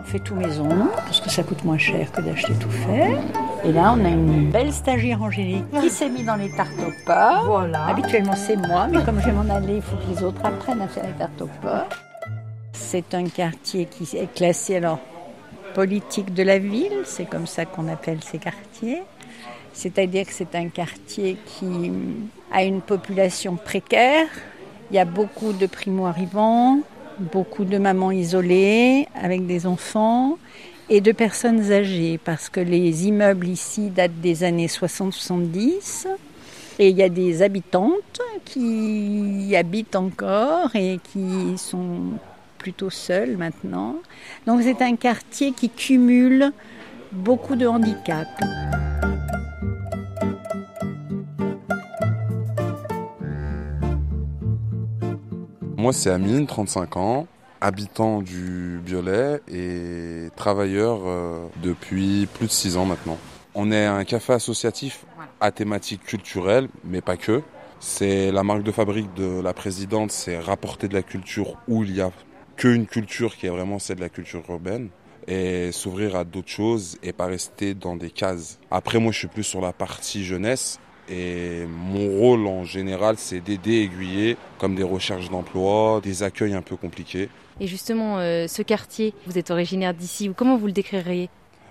On 0.00 0.04
fait 0.04 0.20
tout 0.20 0.34
maison 0.34 0.68
parce 0.96 1.20
que 1.20 1.30
ça 1.30 1.42
coûte 1.42 1.62
moins 1.64 1.78
cher 1.78 2.10
que 2.10 2.22
d'acheter 2.22 2.54
tout 2.54 2.70
fait. 2.70 3.18
Et 3.64 3.70
là, 3.70 3.94
on 3.96 4.04
a 4.04 4.08
une 4.08 4.50
belle 4.50 4.72
stagiaire 4.72 5.22
Angélique 5.22 5.70
qui 5.80 5.88
s'est 5.88 6.08
mise 6.08 6.26
dans 6.26 6.34
les 6.34 6.50
tartes 6.50 6.72
aux 6.80 7.06
pommes. 7.06 7.46
Voilà. 7.46 7.86
Habituellement, 7.86 8.34
c'est 8.34 8.56
moi, 8.56 8.88
mais 8.90 9.04
comme 9.04 9.20
je 9.20 9.26
vais 9.26 9.32
m'en 9.32 9.48
aller, 9.54 9.76
il 9.76 9.82
faut 9.82 9.96
que 9.96 10.12
les 10.12 10.24
autres 10.24 10.44
apprennent 10.44 10.80
à 10.80 10.88
faire 10.88 11.06
les 11.06 11.12
tartes 11.12 11.40
aux 11.40 11.50
pommes. 11.60 11.84
C'est 12.72 13.14
un 13.14 13.24
quartier 13.24 13.86
qui 13.86 14.16
est 14.16 14.34
classé 14.34 14.76
alors 14.76 14.98
politique 15.74 16.34
de 16.34 16.42
la 16.42 16.58
ville, 16.58 17.02
c'est 17.04 17.24
comme 17.24 17.46
ça 17.46 17.64
qu'on 17.64 17.86
appelle 17.88 18.18
ces 18.22 18.38
quartiers. 18.38 19.02
C'est-à-dire 19.72 20.26
que 20.26 20.32
c'est 20.32 20.54
un 20.56 20.68
quartier 20.68 21.36
qui 21.46 21.92
a 22.52 22.64
une 22.64 22.80
population 22.80 23.56
précaire. 23.56 24.26
Il 24.90 24.96
y 24.96 24.98
a 24.98 25.04
beaucoup 25.04 25.52
de 25.52 25.66
primo-arrivants, 25.66 26.80
beaucoup 27.18 27.64
de 27.64 27.78
mamans 27.78 28.10
isolées 28.10 29.06
avec 29.14 29.46
des 29.46 29.66
enfants 29.66 30.36
et 30.92 31.00
de 31.00 31.10
personnes 31.10 31.72
âgées, 31.72 32.20
parce 32.22 32.50
que 32.50 32.60
les 32.60 33.06
immeubles 33.06 33.48
ici 33.48 33.88
datent 33.88 34.20
des 34.20 34.44
années 34.44 34.66
60-70. 34.66 36.06
Et 36.78 36.90
il 36.90 36.96
y 36.98 37.02
a 37.02 37.08
des 37.08 37.40
habitantes 37.40 38.20
qui 38.44 39.48
y 39.48 39.56
habitent 39.56 39.96
encore 39.96 40.76
et 40.76 41.00
qui 41.02 41.56
sont 41.56 42.18
plutôt 42.58 42.90
seules 42.90 43.38
maintenant. 43.38 43.96
Donc 44.46 44.60
c'est 44.62 44.82
un 44.82 44.94
quartier 44.96 45.52
qui 45.52 45.70
cumule 45.70 46.52
beaucoup 47.10 47.56
de 47.56 47.66
handicaps. 47.66 48.28
Moi 55.78 55.94
c'est 55.94 56.10
Amine, 56.10 56.46
35 56.46 56.96
ans 56.98 57.26
habitant 57.62 58.22
du 58.22 58.80
Biolay 58.84 59.40
et 59.46 60.30
travailleur 60.34 61.00
euh, 61.06 61.46
depuis 61.62 62.26
plus 62.34 62.48
de 62.48 62.52
six 62.52 62.76
ans 62.76 62.84
maintenant. 62.84 63.16
On 63.54 63.70
est 63.70 63.86
un 63.86 64.04
café 64.04 64.32
associatif 64.32 65.04
à 65.40 65.52
thématique 65.52 66.02
culturelle, 66.02 66.68
mais 66.84 67.00
pas 67.00 67.16
que. 67.16 67.40
C'est 67.78 68.32
la 68.32 68.42
marque 68.42 68.64
de 68.64 68.72
fabrique 68.72 69.14
de 69.14 69.40
la 69.40 69.52
présidente, 69.54 70.10
c'est 70.10 70.38
rapporter 70.40 70.88
de 70.88 70.94
la 70.94 71.02
culture 71.02 71.56
où 71.68 71.84
il 71.84 71.94
y 71.94 72.00
a 72.00 72.10
qu'une 72.56 72.86
culture 72.86 73.36
qui 73.36 73.46
est 73.46 73.50
vraiment 73.50 73.78
celle 73.78 73.96
de 73.96 74.02
la 74.02 74.08
culture 74.08 74.42
urbaine 74.48 74.88
et 75.28 75.70
s'ouvrir 75.70 76.16
à 76.16 76.24
d'autres 76.24 76.48
choses 76.50 76.98
et 77.04 77.12
pas 77.12 77.26
rester 77.26 77.74
dans 77.74 77.94
des 77.94 78.10
cases. 78.10 78.58
Après, 78.72 78.98
moi, 78.98 79.12
je 79.12 79.18
suis 79.18 79.28
plus 79.28 79.44
sur 79.44 79.60
la 79.60 79.72
partie 79.72 80.24
jeunesse 80.24 80.80
et 81.08 81.66
mon 81.66 82.08
rôle 82.08 82.46
en 82.46 82.64
général, 82.64 83.16
c'est 83.18 83.40
d'aider, 83.40 83.82
aiguiller, 83.82 84.36
comme 84.58 84.74
des 84.74 84.82
recherches 84.82 85.30
d'emploi, 85.30 86.00
des 86.02 86.22
accueils 86.22 86.54
un 86.54 86.62
peu 86.62 86.76
compliqués. 86.76 87.28
Et 87.60 87.66
justement, 87.66 88.18
euh, 88.18 88.46
ce 88.46 88.62
quartier, 88.62 89.14
vous 89.26 89.38
êtes 89.38 89.50
originaire 89.50 89.94
d'ici, 89.94 90.28
ou 90.28 90.34
comment 90.34 90.56
vous 90.56 90.66
le 90.66 90.72
décririez? 90.72 91.28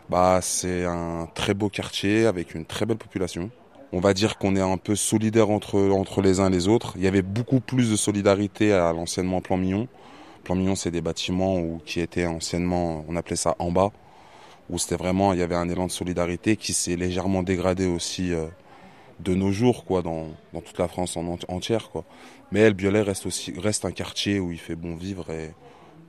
Bah, 0.10 0.40
C'est 0.42 0.86
un 0.86 1.28
très 1.34 1.54
beau 1.54 1.70
quartier 1.70 2.26
avec 2.26 2.54
une 2.54 2.66
très 2.66 2.86
belle 2.86 2.98
population. 2.98 3.50
On 3.94 4.00
va 4.00 4.14
dire 4.14 4.38
qu'on 4.38 4.56
est 4.56 4.62
un 4.62 4.78
peu 4.78 4.96
solidaire 4.96 5.50
entre, 5.50 5.80
entre 5.92 6.22
les 6.22 6.40
uns 6.40 6.48
et 6.48 6.52
les 6.52 6.68
autres. 6.68 6.94
Il 6.96 7.04
y 7.04 7.08
avait 7.08 7.22
beaucoup 7.22 7.60
plus 7.60 7.92
de 7.92 7.96
solidarité 7.96 8.72
à 8.72 8.94
l'anciennement 8.94 9.42
Plan 9.42 9.58
Mignon. 9.58 9.88
Plan 10.44 10.56
Mignon, 10.56 10.76
c'est 10.76 10.92
des 10.92 11.02
bâtiments 11.02 11.58
où, 11.60 11.82
qui 11.86 12.00
étaient 12.00 12.26
anciennement, 12.26 13.04
on 13.08 13.16
appelait 13.16 13.36
ça 13.36 13.56
en 13.60 13.72
bas, 13.72 13.92
où 14.70 14.78
c'était 14.78 14.96
vraiment, 14.96 15.34
il 15.34 15.40
y 15.40 15.44
avait 15.44 15.56
un 15.56 15.68
élan 15.68 15.88
de 15.88 15.92
solidarité 15.92 16.56
qui 16.56 16.74
s'est 16.74 16.96
légèrement 16.96 17.44
dégradé 17.44 17.86
aussi 17.86 18.34
euh, 18.34 18.46
de 19.24 19.36
nos 19.36 19.52
jours, 19.52 19.86
quoi, 19.86 20.02
dans, 20.02 20.28
dans 20.54 20.62
toute 20.62 20.78
la 20.78 20.88
France 20.88 21.18
en 21.18 21.38
entière, 21.48 21.90
quoi. 21.90 22.04
Mais 22.52 22.62
El 22.62 22.74
Biolay 22.74 23.02
reste 23.02 23.26
aussi, 23.26 23.54
reste 23.58 23.86
un 23.86 23.92
quartier 23.92 24.40
où 24.40 24.52
il 24.52 24.60
fait 24.60 24.76
bon 24.76 24.96
vivre 24.96 25.30
et 25.32 25.54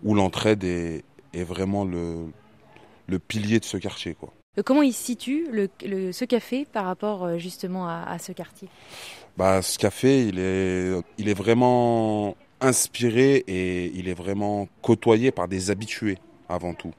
où 0.03 0.15
l'entraide 0.15 0.65
est, 0.65 1.05
vraiment 1.35 1.85
le, 1.85 2.27
le 3.07 3.19
pilier 3.19 3.61
de 3.61 3.65
ce 3.65 3.77
quartier. 3.77 4.15
Quoi. 4.15 4.33
Euh, 4.59 4.63
comment 4.63 4.83
il 4.83 4.93
se 4.93 5.03
situe 5.03 5.47
le, 5.51 6.13
ce 6.13 6.25
café 6.25 6.65
par 6.65 6.85
rapport 6.85 7.25
euh, 7.25 7.39
justement 7.39 7.89
à, 7.89 8.19
ce 8.19 8.33
quartier? 8.33 8.69
Bah, 9.37 9.63
Ce 9.63 9.79
café, 9.79 10.27
il 10.27 10.39
est, 10.39 10.93
il 11.19 11.29
est 11.29 11.35
vraiment 11.35 12.37
inspiré 12.61 13.45
et 13.47 13.87
il 13.95 14.09
est 14.09 14.15
vraiment 14.15 14.69
côtoyé 14.83 15.31
par 15.31 15.49
des 15.49 15.71
habitués 15.71 16.19
avant 16.49 16.75
tout. 16.75 16.93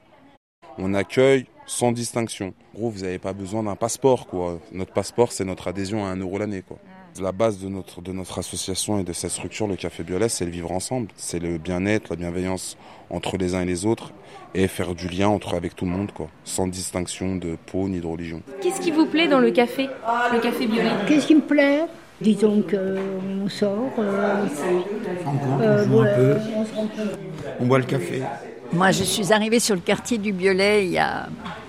On 0.78 0.94
accueille 0.94 1.46
sans 1.66 1.92
distinction. 1.92 2.54
En 2.76 2.80
gros, 2.80 2.90
vous 2.90 3.02
n'avez 3.02 3.20
pas 3.20 3.34
besoin 3.34 3.64
d'un 3.64 3.76
passeport. 3.76 4.28
Quoi. 4.28 4.60
Notre 4.72 4.94
passeport, 4.94 5.32
c'est 5.32 5.46
notre 5.46 5.68
adhésion 5.68 6.06
à 6.06 6.10
un 6.10 6.18
euro 6.18 6.38
l'année. 6.38 6.64
Quoi. 6.68 6.78
La 7.22 7.32
base 7.32 7.60
de 7.60 7.70
notre, 7.70 8.02
de 8.02 8.12
notre 8.12 8.40
association 8.40 9.00
et 9.00 9.04
de 9.04 9.14
cette 9.14 9.32
structure, 9.32 9.68
le 9.68 9.76
Café 9.76 10.04
Biolay, 10.04 10.30
c'est 10.30 10.46
le 10.46 10.52
vivre 10.52 10.72
ensemble. 10.72 11.10
C'est 11.16 11.40
le 11.40 11.58
bien-être, 11.58 12.10
la 12.10 12.16
bienveillance 12.16 12.78
entre 13.10 13.38
les 13.38 13.54
uns 13.54 13.62
et 13.62 13.66
les 13.66 13.86
autres 13.86 14.12
et 14.56 14.68
faire 14.68 14.96
du 14.96 15.08
lien 15.08 15.28
entre 15.28 15.56
avec 15.56 15.76
tout 15.76 15.86
le 15.86 15.92
monde, 15.92 16.12
quoi, 16.12 16.28
sans 16.44 16.68
distinction 16.68 17.36
de 17.36 17.58
peau 17.66 17.88
ni 17.88 18.00
de 18.00 18.08
religion. 18.08 18.42
Qu'est-ce 18.62 18.82
qui 18.82 18.92
vous 18.92 19.06
plaît 19.06 19.28
dans 19.28 19.40
le 19.40 19.52
café, 19.52 19.90
le 20.32 20.40
Café 20.40 20.68
Biolay 20.68 20.90
Qu'est-ce 21.08 21.28
qui 21.28 21.36
me 21.36 21.42
plaît? 21.42 21.86
Disons 22.22 22.62
qu'on 22.62 23.50
sort, 23.50 23.92
euh, 24.00 24.46
on, 25.26 25.62
euh, 25.62 25.86
on, 25.92 26.02
un 26.02 26.88
peu. 26.88 27.04
on 27.60 27.66
boit 27.66 27.80
le 27.80 27.86
café. 27.86 28.22
Moi, 28.74 28.90
je 28.90 29.04
suis 29.04 29.32
arrivée 29.32 29.60
sur 29.60 29.76
le 29.76 29.82
quartier 29.82 30.18
du 30.18 30.32
Biolay 30.34 30.86
il 30.88 30.94
y 30.94 30.98
a 30.98 31.28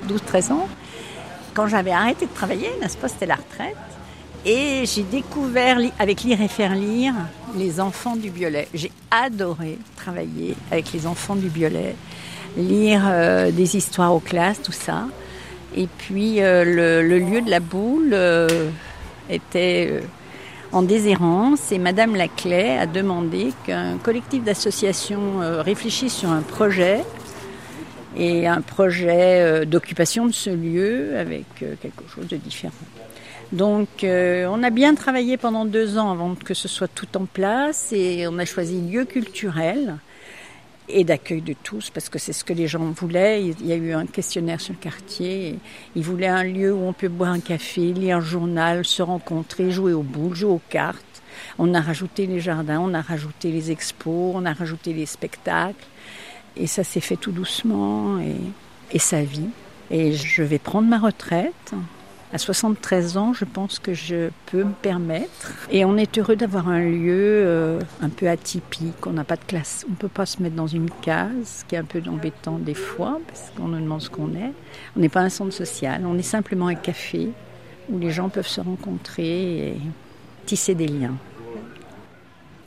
12-13 0.09 0.53
ans. 0.53 0.69
Quand 1.53 1.67
j'avais 1.67 1.91
arrêté 1.91 2.25
de 2.25 2.33
travailler, 2.33 2.71
n'est-ce 2.81 2.97
pas, 2.97 3.09
c'était 3.09 3.27
la 3.27 3.35
retraite. 3.35 3.77
Et 4.47 4.85
j'ai 4.87 5.03
découvert, 5.03 5.79
avec 5.99 6.23
Lire 6.23 6.41
et 6.41 6.49
faire 6.49 6.75
lire, 6.75 7.13
les 7.57 7.79
enfants 7.79 8.17
du 8.17 8.31
Biolay. 8.31 8.69
J'ai 8.73 8.91
adoré 9.11 9.79
travailler 9.97 10.57
avec 10.71 10.95
les 10.95 11.07
enfants 11.07 11.37
du 11.37 11.49
Biolay, 11.49 11.95
lire 12.57 13.03
euh, 13.07 13.51
des 13.51 13.77
histoires 13.77 14.15
aux 14.15 14.21
classes, 14.21 14.63
tout 14.63 14.73
ça. 14.73 15.05
Et 15.77 15.89
puis 15.99 16.43
euh, 16.43 17.03
le, 17.03 17.19
lieu 17.19 17.43
de 17.43 17.51
la 17.51 17.61
boule, 17.61 18.11
euh, 18.15 18.71
était 19.29 20.01
en 20.75 20.83
déshérence 20.83 21.71
et 21.71 21.79
Madame 21.79 22.17
Laclay 22.17 22.77
a 22.77 22.87
demandé 22.87 23.53
qu'un 23.65 23.97
collectif 23.99 24.43
d'associations 24.43 25.41
euh, 25.41 25.63
réfléchisse 25.63 26.13
sur 26.13 26.31
un 26.31 26.43
projet 26.43 27.05
et 28.17 28.49
un 28.49 28.61
projet 28.61 29.41
euh, 29.41 29.65
d'occupation 29.65 30.27
de 30.27 30.33
ce 30.33 30.51
lieu 30.51 31.17
avec 31.17 31.47
quelque 31.57 32.03
chose 32.13 32.27
de 32.27 32.37
différent. 32.37 32.75
Donc 33.53 33.89
on 34.03 34.63
a 34.65 34.71
bien 34.71 34.97
travaillé 34.97 35.37
pendant 35.37 35.65
deux 35.65 35.97
ans 35.97 36.11
avant 36.11 36.35
que 36.35 36.55
ce 36.55 36.67
soit 36.67 36.89
tout 36.89 37.17
en 37.17 37.27
place 37.27 37.93
et 37.93 38.27
on 38.27 38.39
a 38.39 38.45
choisi 38.45 38.81
lieu 38.81 39.05
culturel 39.05 39.99
et 40.89 41.05
d'accueil 41.05 41.41
de 41.41 41.55
tous, 41.63 41.91
parce 41.91 42.09
que 42.09 42.19
c'est 42.19 42.33
ce 42.33 42.45
que 42.45 42.53
les 42.53 42.67
gens 42.67 42.85
voulaient. 42.91 43.43
Il 43.43 43.67
y 43.67 43.73
a 43.73 43.77
eu 43.77 43.93
un 43.93 44.07
questionnaire 44.07 44.61
sur 44.61 44.75
le 44.75 44.79
quartier. 44.79 45.59
Ils 45.97 46.03
voulaient 46.03 46.27
un 46.27 46.45
lieu 46.45 46.73
où 46.73 46.87
on 46.87 46.93
peut 46.93 47.09
boire 47.09 47.31
un 47.31 47.41
café, 47.41 47.93
lire 47.93 48.19
un 48.19 48.21
journal, 48.21 48.85
se 48.85 49.03
rencontrer, 49.03 49.71
jouer 49.71 49.93
au 49.93 50.03
boules, 50.03 50.37
jouer 50.37 50.51
aux 50.51 50.63
cartes. 50.69 51.23
On 51.59 51.75
a 51.75 51.81
rajouté 51.81 52.27
les 52.27 52.41
jardins, 52.41 52.81
on 52.81 52.95
a 52.95 53.01
rajouté 53.01 53.51
les 53.51 53.71
expos, 53.71 54.35
on 54.35 54.45
a 54.45 54.53
rajouté 54.53 54.93
les 54.93 55.07
spectacles. 55.07 55.87
Et 56.57 56.67
ça 56.67 56.85
s'est 56.85 57.01
fait 57.01 57.17
tout 57.17 57.33
doucement 57.33 58.21
et, 58.21 58.37
et 58.93 58.99
ça 58.99 59.23
vit. 59.23 59.49
Et 59.91 60.13
je 60.13 60.43
vais 60.43 60.59
prendre 60.59 60.89
ma 60.89 60.99
retraite 60.99 61.75
à 62.35 62.39
73 62.39 63.17
ans, 63.17 63.33
je 63.33 63.45
pense 63.45 63.79
que 63.79 63.95
je 63.95 64.29
peux 64.47 64.65
me 64.65 64.73
permettre. 64.73 65.53
Et 65.71 65.85
on 65.85 65.97
est 65.97 66.19
heureux 66.19 66.35
d'avoir 66.35 66.69
un 66.69 66.81
lieu 66.81 67.45
euh, 67.47 67.81
un 68.03 68.09
peu 68.09 68.29
atypique. 68.29 69.07
On 69.07 69.13
n'a 69.13 69.23
pas 69.23 69.37
de 69.37 69.45
classe. 69.45 69.85
On 69.87 69.93
ne 69.93 69.97
peut 69.97 70.09
pas 70.09 70.27
se 70.27 70.43
mettre 70.43 70.57
dans 70.57 70.67
une 70.67 70.91
case, 70.91 71.61
ce 71.61 71.65
qui 71.65 71.77
est 71.77 71.79
un 71.79 71.85
peu 71.85 72.03
embêtant 72.09 72.59
des 72.59 72.75
fois, 72.75 73.21
parce 73.29 73.53
qu'on 73.57 73.69
nous 73.69 73.81
demande 73.81 74.03
ce 74.03 74.11
qu'on 74.11 74.35
est. 74.35 74.53
On 74.97 75.01
n'est 75.01 75.09
pas 75.09 75.21
un 75.21 75.29
centre 75.29 75.53
social. 75.53 76.03
On 76.05 76.19
est 76.19 76.23
simplement 76.23 76.67
un 76.67 76.75
café 76.75 77.31
où 77.89 78.01
les 78.01 78.11
gens 78.11 78.29
peuvent 78.29 78.49
se 78.49 78.61
rencontrer 78.61 79.69
et 79.69 79.81
tisser 80.45 80.75
des 80.75 80.89
liens. 80.89 81.15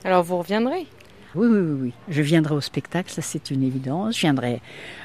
Alors 0.06 0.24
vous 0.24 0.38
reviendrez 0.38 0.88
oui, 1.36 1.48
oui, 1.48 1.60
oui, 1.60 1.78
oui. 1.82 1.94
Je 2.10 2.22
viendrai 2.22 2.56
au 2.56 2.62
spectacle, 2.62 3.12
ça 3.12 3.22
c'est 3.22 3.52
une 3.52 3.64
évidence. 3.64 4.16
Je 4.16 4.22
viendrai 4.22 4.62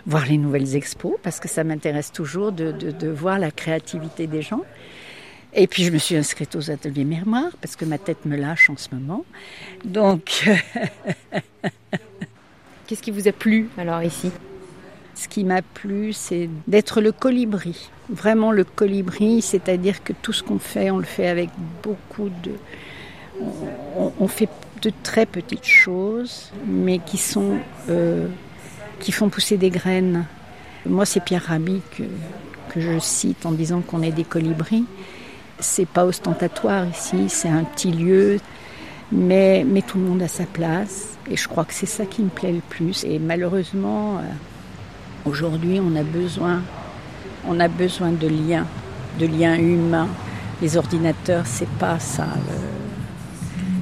voir 0.06 0.26
les 0.26 0.38
nouvelles 0.38 0.76
expos 0.76 1.14
parce 1.22 1.40
que 1.40 1.48
ça 1.48 1.64
m'intéresse 1.64 2.12
toujours 2.12 2.52
de, 2.52 2.70
de, 2.70 3.08
voir 3.08 3.38
la 3.38 3.50
créativité 3.50 4.26
des 4.26 4.42
gens. 4.42 4.62
Et 5.54 5.66
puis 5.66 5.85
je 5.85 5.90
me 5.90 5.98
suis 5.98 6.16
inscrite 6.16 6.56
aux 6.56 6.70
ateliers 6.70 7.04
Mémoire 7.04 7.50
parce 7.61 7.76
que 7.76 7.85
ma 7.85 7.98
tête 7.98 8.24
me 8.24 8.37
lâche 8.37 8.70
en 8.70 8.76
ce 8.76 8.88
moment. 8.94 9.24
Donc. 9.85 10.48
Qu'est-ce 12.87 13.02
qui 13.02 13.11
vous 13.11 13.28
a 13.28 13.32
plu 13.32 13.68
alors 13.76 14.02
ici? 14.02 14.30
Ce 15.14 15.28
qui 15.28 15.44
m'a 15.44 15.61
plu, 15.62 16.12
c'est 16.12 16.48
d'être 16.66 17.00
le 17.00 17.12
colibri. 17.12 17.90
Vraiment 18.08 18.50
le 18.50 18.64
colibri, 18.64 19.42
c'est-à-dire 19.42 20.02
que 20.02 20.12
tout 20.12 20.32
ce 20.32 20.42
qu'on 20.42 20.58
fait, 20.58 20.90
on 20.90 20.98
le 20.98 21.04
fait 21.04 21.28
avec 21.28 21.50
beaucoup 21.82 22.30
de. 22.42 22.52
On 24.18 24.28
fait 24.28 24.48
de 24.83 24.92
très 25.03 25.27
petites 25.27 25.66
choses, 25.66 26.51
mais 26.66 26.99
qui 26.99 27.16
sont 27.16 27.59
euh, 27.88 28.27
qui 28.99 29.12
font 29.12 29.29
pousser 29.29 29.57
des 29.57 29.71
graines. 29.71 30.27
Moi, 30.87 31.07
c'est 31.07 31.21
Pierre 31.21 31.45
Rabhi 31.45 31.81
que, 31.97 32.03
que 32.71 32.81
je 32.81 32.99
cite 32.99 33.47
en 33.47 33.53
disant 33.53 33.81
qu'on 33.81 34.03
est 34.03 34.12
des 34.12 34.25
colibris. 34.25 34.85
C'est 35.61 35.87
pas 35.87 36.05
ostentatoire 36.05 36.87
ici, 36.88 37.29
c'est 37.29 37.49
un 37.49 37.62
petit 37.62 37.92
lieu, 37.92 38.40
mais, 39.12 39.64
mais 39.64 39.83
tout 39.83 39.99
le 39.99 40.05
monde 40.05 40.23
a 40.23 40.29
sa 40.29 40.45
place. 40.45 41.16
Et 41.31 41.37
je 41.37 41.47
crois 41.47 41.64
que 41.64 41.75
c'est 41.75 41.87
ça 41.87 42.05
qui 42.05 42.23
me 42.23 42.29
plaît 42.29 42.53
le 42.53 42.62
plus. 42.68 43.05
Et 43.05 43.21
malheureusement, 43.21 44.18
euh, 44.18 44.23
aujourd'hui, 45.25 45.81
on 45.81 45.95
a 45.95 46.03
besoin, 46.03 46.62
on 47.47 47.61
a 47.61 47.68
besoin 47.68 48.11
de 48.11 48.27
liens, 48.27 48.66
de 49.21 49.27
liens 49.27 49.57
humains. 49.57 50.09
Les 50.61 50.77
ordinateurs, 50.77 51.47
c'est 51.47 51.71
pas 51.79 51.99
ça. 52.01 52.27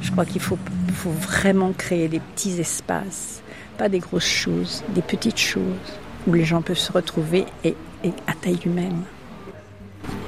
Je 0.02 0.10
crois 0.10 0.24
qu'il 0.24 0.40
faut 0.40 0.58
il 0.90 0.96
faut 0.96 1.10
vraiment 1.10 1.72
créer 1.72 2.08
des 2.08 2.18
petits 2.18 2.58
espaces, 2.58 3.42
pas 3.78 3.88
des 3.88 4.00
grosses 4.00 4.24
choses, 4.24 4.82
des 4.88 5.02
petites 5.02 5.38
choses 5.38 5.62
où 6.26 6.32
les 6.32 6.44
gens 6.44 6.62
peuvent 6.62 6.76
se 6.76 6.90
retrouver 6.90 7.46
et, 7.62 7.76
à 8.26 8.32
taille 8.34 8.58
humaine. 8.66 9.02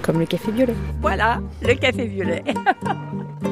Comme 0.02 0.20
le 0.20 0.26
café 0.26 0.52
violet. 0.52 0.74
Voilà, 1.00 1.40
le 1.62 1.74
café 1.74 2.06
violet. 2.06 2.44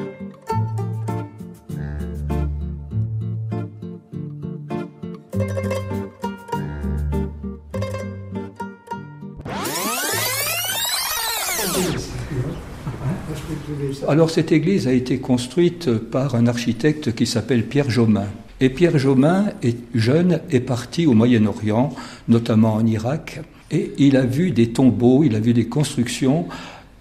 Alors 14.11 14.29
cette 14.29 14.51
église 14.51 14.89
a 14.89 14.93
été 14.93 15.19
construite 15.19 15.89
par 15.93 16.35
un 16.35 16.49
architecte 16.49 17.15
qui 17.15 17.27
s'appelle 17.27 17.65
Pierre 17.65 17.91
Jomain. 17.91 18.27
Et 18.59 18.69
Pierre 18.69 18.99
Jomain, 18.99 19.53
est 19.63 19.79
jeune, 19.95 20.41
est 20.51 20.59
parti 20.59 21.07
au 21.07 21.13
Moyen-Orient, 21.13 21.95
notamment 22.27 22.75
en 22.75 22.85
Irak, 22.85 23.41
et 23.71 23.93
il 23.99 24.17
a 24.17 24.25
vu 24.25 24.51
des 24.51 24.71
tombeaux, 24.71 25.23
il 25.23 25.37
a 25.37 25.39
vu 25.39 25.55
des 25.55 25.67
constructions 25.67 26.49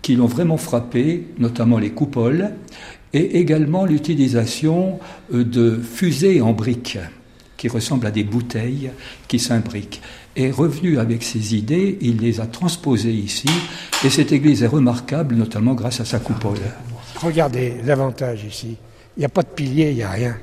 qui 0.04 0.18
l'ont 0.18 0.28
vraiment 0.28 0.58
frappé, 0.58 1.24
notamment 1.40 1.80
les 1.80 1.90
coupoles, 1.90 2.52
et 3.14 3.40
également 3.40 3.86
l'utilisation 3.86 5.00
euh, 5.34 5.44
de 5.44 5.80
fusées 5.82 6.42
en 6.42 6.54
briques 6.54 7.00
qui 7.58 7.70
ressemblent 7.70 8.06
à 8.06 8.12
des 8.12 8.24
bouteilles 8.24 8.92
qui 9.28 9.40
s'imbriquent. 9.40 10.00
Et 10.36 10.52
revenu 10.52 11.00
avec 11.00 11.24
ses 11.24 11.56
idées, 11.56 11.98
il 12.02 12.18
les 12.18 12.40
a 12.40 12.46
transposées 12.46 13.16
ici, 13.16 13.50
et 14.06 14.12
cette 14.12 14.32
église 14.32 14.62
est 14.62 14.68
remarquable, 14.68 15.34
notamment 15.34 15.74
grâce 15.74 16.02
à 16.02 16.06
sa 16.06 16.20
coupole. 16.20 16.60
Regardez 17.22 17.76
l'avantage 17.84 18.44
ici. 18.44 18.78
Il 19.18 19.20
n'y 19.20 19.26
a 19.26 19.30
pas 19.30 19.44
de 19.44 19.50
pilier, 19.50 19.90
il 19.90 19.96
n'y 19.96 20.04
a 20.04 20.10
rien. 20.10 20.38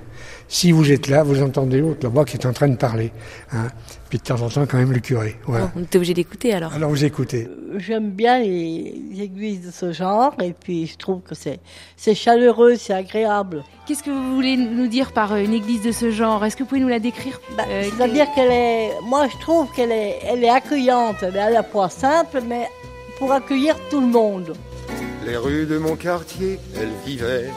Si 0.49 0.71
vous 0.71 0.93
êtes 0.93 1.09
là, 1.09 1.25
vous 1.25 1.43
entendez 1.43 1.81
l'autre 1.81 2.01
là-bas 2.05 2.25
qui 2.25 2.37
est 2.37 2.47
en 2.47 2.53
train 2.53 2.69
de 2.69 2.77
parler. 2.77 3.11
Hein. 3.53 3.69
Puis 4.09 4.19
de 4.19 4.23
temps 4.23 4.41
en 4.41 4.49
temps, 4.49 4.65
quand 4.67 4.79
même, 4.79 4.93
le 4.93 5.01
curé. 5.01 5.37
Voilà. 5.45 5.73
on 5.75 5.83
est 5.83 5.97
obligé 5.97 6.15
d'écouter 6.15 6.55
alors. 6.55 6.73
Alors 6.73 6.91
vous 6.91 7.05
écoutez. 7.05 7.49
Euh, 7.49 7.79
j'aime 7.79 8.11
bien 8.11 8.39
les, 8.39 8.95
églises 9.19 9.67
de 9.67 9.71
ce 9.73 9.93
genre 9.93 10.35
et 10.41 10.53
puis 10.53 10.87
je 10.87 10.97
trouve 10.97 11.23
que 11.23 11.35
c'est, 11.35 11.59
c'est 11.97 12.15
chaleureux, 12.15 12.77
c'est 12.77 12.93
agréable. 12.93 13.65
Qu'est-ce 13.87 14.05
que 14.05 14.11
vous 14.11 14.35
voulez 14.35 14.57
nous 14.57 14.87
dire 14.87 15.13
par 15.13 15.33
euh, 15.33 15.39
une 15.39 15.53
église 15.55 15.83
de 15.83 15.91
ce 15.91 16.13
genre? 16.13 16.45
Est-ce 16.45 16.57
que 16.57 16.63
vous 16.63 16.69
pouvez 16.69 16.81
nous 16.81 16.89
la 16.89 17.01
décrire? 17.01 17.41
Bah, 17.57 17.65
euh, 17.69 17.83
C'est-à-dire 17.97 18.27
qu'elle 18.35 18.53
est. 18.53 18.91
Moi, 19.03 19.27
je 19.33 19.39
trouve 19.39 19.73
qu'elle 19.75 19.91
est, 19.91 20.19
elle 20.23 20.45
est 20.45 20.51
accueillante. 20.51 21.17
Elle 21.23 21.37
est 21.37 21.41
à 21.41 21.51
la 21.51 21.65
fois 21.65 21.89
simple, 21.89 22.41
mais 22.47 22.69
pour 23.19 23.33
accueillir 23.33 23.75
tout 23.91 24.01
le 24.01 24.07
monde. 24.07 24.53
Les 25.25 25.37
rues 25.37 25.67
de 25.67 25.79
mon 25.79 25.97
quartier, 25.97 26.61
elles 26.77 26.95
vivaient 27.05 27.51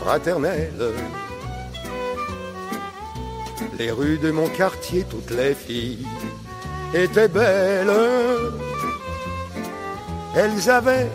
fraternelles 0.00 0.94
les 3.78 3.90
rues 3.90 4.18
de 4.18 4.30
mon 4.30 4.48
quartier, 4.48 5.04
toutes 5.04 5.30
les 5.30 5.54
filles 5.54 6.06
étaient 6.94 7.28
belles. 7.28 7.92
Elles 10.34 10.70
avaient 10.70 11.10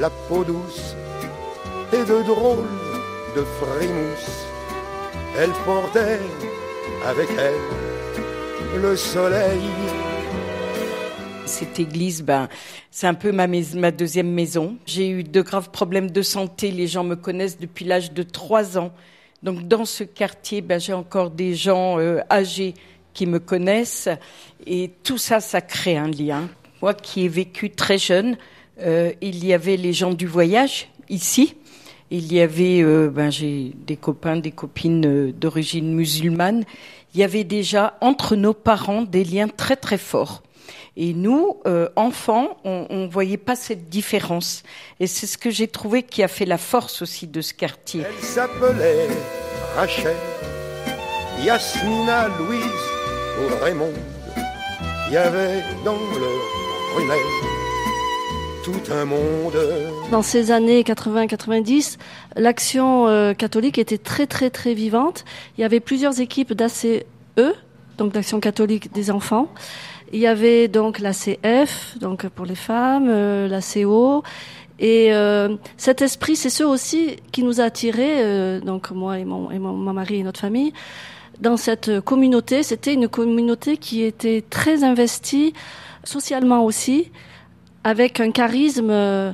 la 0.00 0.10
peau 0.10 0.44
douce 0.44 0.96
et 1.92 2.04
de 2.04 2.22
drôles 2.22 2.64
de 3.36 3.44
frimousse. 3.60 4.46
Elles 5.38 5.56
portaient 5.64 6.20
avec 7.06 7.28
elles 7.38 8.80
le 8.80 8.96
soleil. 8.96 9.70
Cette 11.58 11.80
église, 11.80 12.20
ben, 12.20 12.50
c'est 12.90 13.06
un 13.06 13.14
peu 13.14 13.32
ma, 13.32 13.46
deuxième 13.90 14.30
maison. 14.30 14.76
J'ai 14.84 15.08
eu 15.08 15.22
de 15.22 15.40
graves 15.40 15.70
problèmes 15.70 16.10
de 16.10 16.20
santé. 16.20 16.70
Les 16.70 16.86
gens 16.86 17.02
me 17.02 17.16
connaissent 17.16 17.58
depuis 17.58 17.86
l'âge 17.86 18.12
de 18.12 18.22
trois 18.22 18.76
ans. 18.76 18.92
Donc 19.42 19.66
dans 19.66 19.86
ce 19.86 20.04
quartier, 20.04 20.60
ben, 20.60 20.78
j'ai 20.78 20.92
encore 20.92 21.30
des 21.30 21.54
gens 21.54 21.98
euh, 21.98 22.20
âgés 22.30 22.74
qui 23.14 23.24
me 23.24 23.38
connaissent 23.38 24.10
et 24.66 24.90
tout 25.02 25.16
ça, 25.16 25.40
ça 25.40 25.62
crée 25.62 25.96
un 25.96 26.10
lien. 26.10 26.50
Moi 26.82 26.92
qui 26.92 27.24
ai 27.24 27.28
vécu 27.28 27.70
très 27.70 27.96
jeune, 27.96 28.36
euh, 28.82 29.12
il 29.22 29.42
y 29.42 29.54
avait 29.54 29.78
les 29.78 29.94
gens 29.94 30.12
du 30.12 30.26
voyage 30.26 30.90
ici. 31.08 31.54
Il 32.10 32.30
y 32.34 32.42
avait, 32.42 32.82
euh, 32.82 33.08
ben, 33.08 33.30
j'ai 33.30 33.72
des 33.86 33.96
copains, 33.96 34.36
des 34.36 34.50
copines 34.50 35.32
d'origine 35.32 35.94
musulmane. 35.94 36.64
Il 37.14 37.20
y 37.20 37.24
avait 37.24 37.44
déjà 37.44 37.96
entre 38.02 38.36
nos 38.36 38.52
parents 38.52 39.00
des 39.00 39.24
liens 39.24 39.48
très 39.48 39.76
très 39.76 39.96
forts. 39.96 40.42
Et 40.96 41.12
nous, 41.12 41.58
euh, 41.66 41.88
enfants, 41.94 42.56
on 42.64 42.86
ne 42.90 43.06
voyait 43.06 43.36
pas 43.36 43.54
cette 43.54 43.88
différence. 43.90 44.62
Et 44.98 45.06
c'est 45.06 45.26
ce 45.26 45.36
que 45.36 45.50
j'ai 45.50 45.68
trouvé 45.68 46.02
qui 46.02 46.22
a 46.22 46.28
fait 46.28 46.46
la 46.46 46.56
force 46.56 47.02
aussi 47.02 47.26
de 47.26 47.40
ce 47.42 47.52
quartier. 47.52 48.02
Elle 48.06 48.24
s'appelait 48.24 49.08
Rachel, 49.76 50.16
Yasmina, 51.42 52.28
Louise 52.38 52.64
ou 53.38 53.64
Raymond. 53.64 53.92
Il 55.08 55.14
y 55.14 55.16
avait 55.18 55.62
dans 55.84 55.92
le 55.92 56.96
ruelle 56.96 57.18
tout 58.64 58.92
un 58.92 59.04
monde. 59.04 59.56
Dans 60.10 60.22
ces 60.22 60.50
années 60.50 60.82
80-90, 60.82 61.98
l'action 62.34 63.06
euh, 63.06 63.32
catholique 63.32 63.78
était 63.78 63.98
très 63.98 64.26
très 64.26 64.50
très 64.50 64.74
vivante. 64.74 65.24
Il 65.56 65.60
y 65.60 65.64
avait 65.64 65.78
plusieurs 65.78 66.20
équipes 66.20 66.52
d'ACE, 66.52 67.04
donc 67.96 68.12
d'Action 68.12 68.40
catholique 68.40 68.92
des 68.92 69.12
enfants. 69.12 69.48
Il 70.12 70.20
y 70.20 70.26
avait 70.26 70.68
donc 70.68 70.98
la 70.98 71.12
CF, 71.12 71.98
donc 71.98 72.28
pour 72.28 72.46
les 72.46 72.54
femmes, 72.54 73.08
euh, 73.08 73.48
la 73.48 73.60
CO, 73.60 74.22
Et 74.78 75.12
euh, 75.12 75.56
cet 75.76 76.02
esprit, 76.02 76.36
c'est 76.36 76.50
ce 76.50 76.62
aussi 76.62 77.16
qui 77.32 77.42
nous 77.42 77.60
a 77.60 77.64
attirés, 77.64 78.22
euh, 78.22 78.60
donc 78.60 78.90
moi 78.90 79.18
et 79.18 79.24
mon, 79.24 79.50
et 79.50 79.58
mon, 79.58 79.72
mari 79.92 80.16
et 80.16 80.22
notre 80.22 80.40
famille, 80.40 80.72
dans 81.40 81.56
cette 81.56 82.00
communauté. 82.00 82.62
C'était 82.62 82.94
une 82.94 83.08
communauté 83.08 83.78
qui 83.78 84.02
était 84.02 84.44
très 84.48 84.84
investie 84.84 85.54
socialement 86.04 86.64
aussi, 86.64 87.10
avec 87.84 88.20
un 88.20 88.30
charisme 88.30 88.90
euh, 88.90 89.32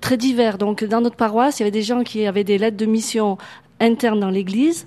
très 0.00 0.16
divers. 0.16 0.58
Donc 0.58 0.84
dans 0.84 1.00
notre 1.00 1.16
paroisse, 1.16 1.60
il 1.60 1.62
y 1.62 1.64
avait 1.64 1.70
des 1.70 1.82
gens 1.82 2.02
qui 2.02 2.26
avaient 2.26 2.44
des 2.44 2.58
lettres 2.58 2.76
de 2.76 2.86
mission 2.86 3.38
internes 3.90 4.20
dans 4.20 4.30
l'Église, 4.38 4.80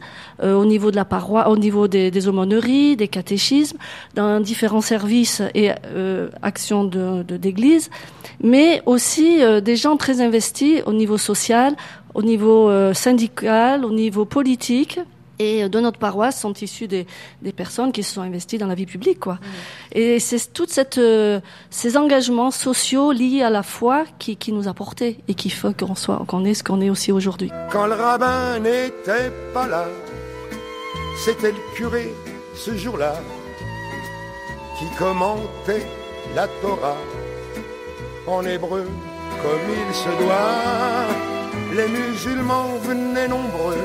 euh, 0.44 0.54
au 0.62 0.66
niveau 0.74 0.90
de 0.92 0.98
la 1.02 1.06
paroisse, 1.06 1.48
au 1.48 1.58
niveau 1.58 1.88
des, 1.88 2.12
des 2.12 2.24
aumôneries, 2.28 2.96
des 3.04 3.08
catéchismes, 3.20 3.78
dans 4.16 4.40
différents 4.52 4.86
services 4.94 5.42
et 5.62 5.68
euh, 5.72 6.30
actions 6.52 6.84
de 6.96 7.24
de- 7.30 7.38
d'église, 7.44 7.86
mais 8.54 8.82
aussi 8.86 9.30
euh, 9.42 9.62
des 9.70 9.78
gens 9.84 9.96
très 10.04 10.18
investis 10.28 10.82
au 10.90 10.94
niveau 11.02 11.18
social, 11.32 11.72
au 12.20 12.24
niveau 12.32 12.60
euh, 12.70 12.94
syndical, 13.06 13.86
au 13.86 13.92
niveau 14.04 14.26
politique. 14.38 15.00
Et 15.40 15.64
euh, 15.64 15.70
de 15.70 15.80
notre 15.80 16.00
paroisse 16.00 16.40
sont 16.40 16.54
issus 16.54 16.88
des, 16.88 17.06
des 17.42 17.52
personnes 17.52 17.92
qui 17.92 18.04
se 18.04 18.14
sont 18.14 18.22
investies 18.22 18.58
dans 18.58 18.68
la 18.68 18.76
vie 18.76 18.86
publique, 18.86 19.20
quoi. 19.20 19.40
Et 19.92 20.20
c'est 20.20 20.54
toute 20.54 20.70
cette, 20.70 20.98
euh, 20.98 21.40
ces 21.70 21.98
engagements 21.98 22.52
sociaux 22.52 23.12
liés 23.12 23.44
à 23.44 23.50
la 23.50 23.64
foi 23.64 24.06
qui, 24.20 24.36
qui 24.38 24.52
nous 24.52 24.68
a 24.68 24.74
portés 24.74 25.20
et 25.28 25.34
qui 25.34 25.50
fait 25.50 25.76
qu'on 25.78 25.96
soit, 25.96 26.24
qu'on 26.28 26.46
est 26.46 26.54
ce 26.54 26.64
qu'on 26.64 26.82
est 26.82 26.90
aussi 26.90 27.12
aujourd'hui. 27.12 27.52
Quand 27.72 27.88
le 27.88 27.94
rabbin 27.94 28.60
n'était 28.60 29.32
pas 29.54 29.68
là, 29.68 29.86
c'était 31.24 31.52
le 31.52 31.76
curé 31.76 32.14
ce 32.56 32.76
jour-là 32.76 33.14
qui 34.78 34.86
commentait 34.98 35.86
la 36.36 36.48
Torah 36.62 36.98
en 38.28 38.46
hébreu 38.46 38.86
comme 39.42 39.68
il 39.70 39.96
se 39.96 40.10
doit. 40.24 41.08
Les 41.76 41.88
musulmans 41.88 42.78
venaient 42.84 43.28
nombreux 43.28 43.78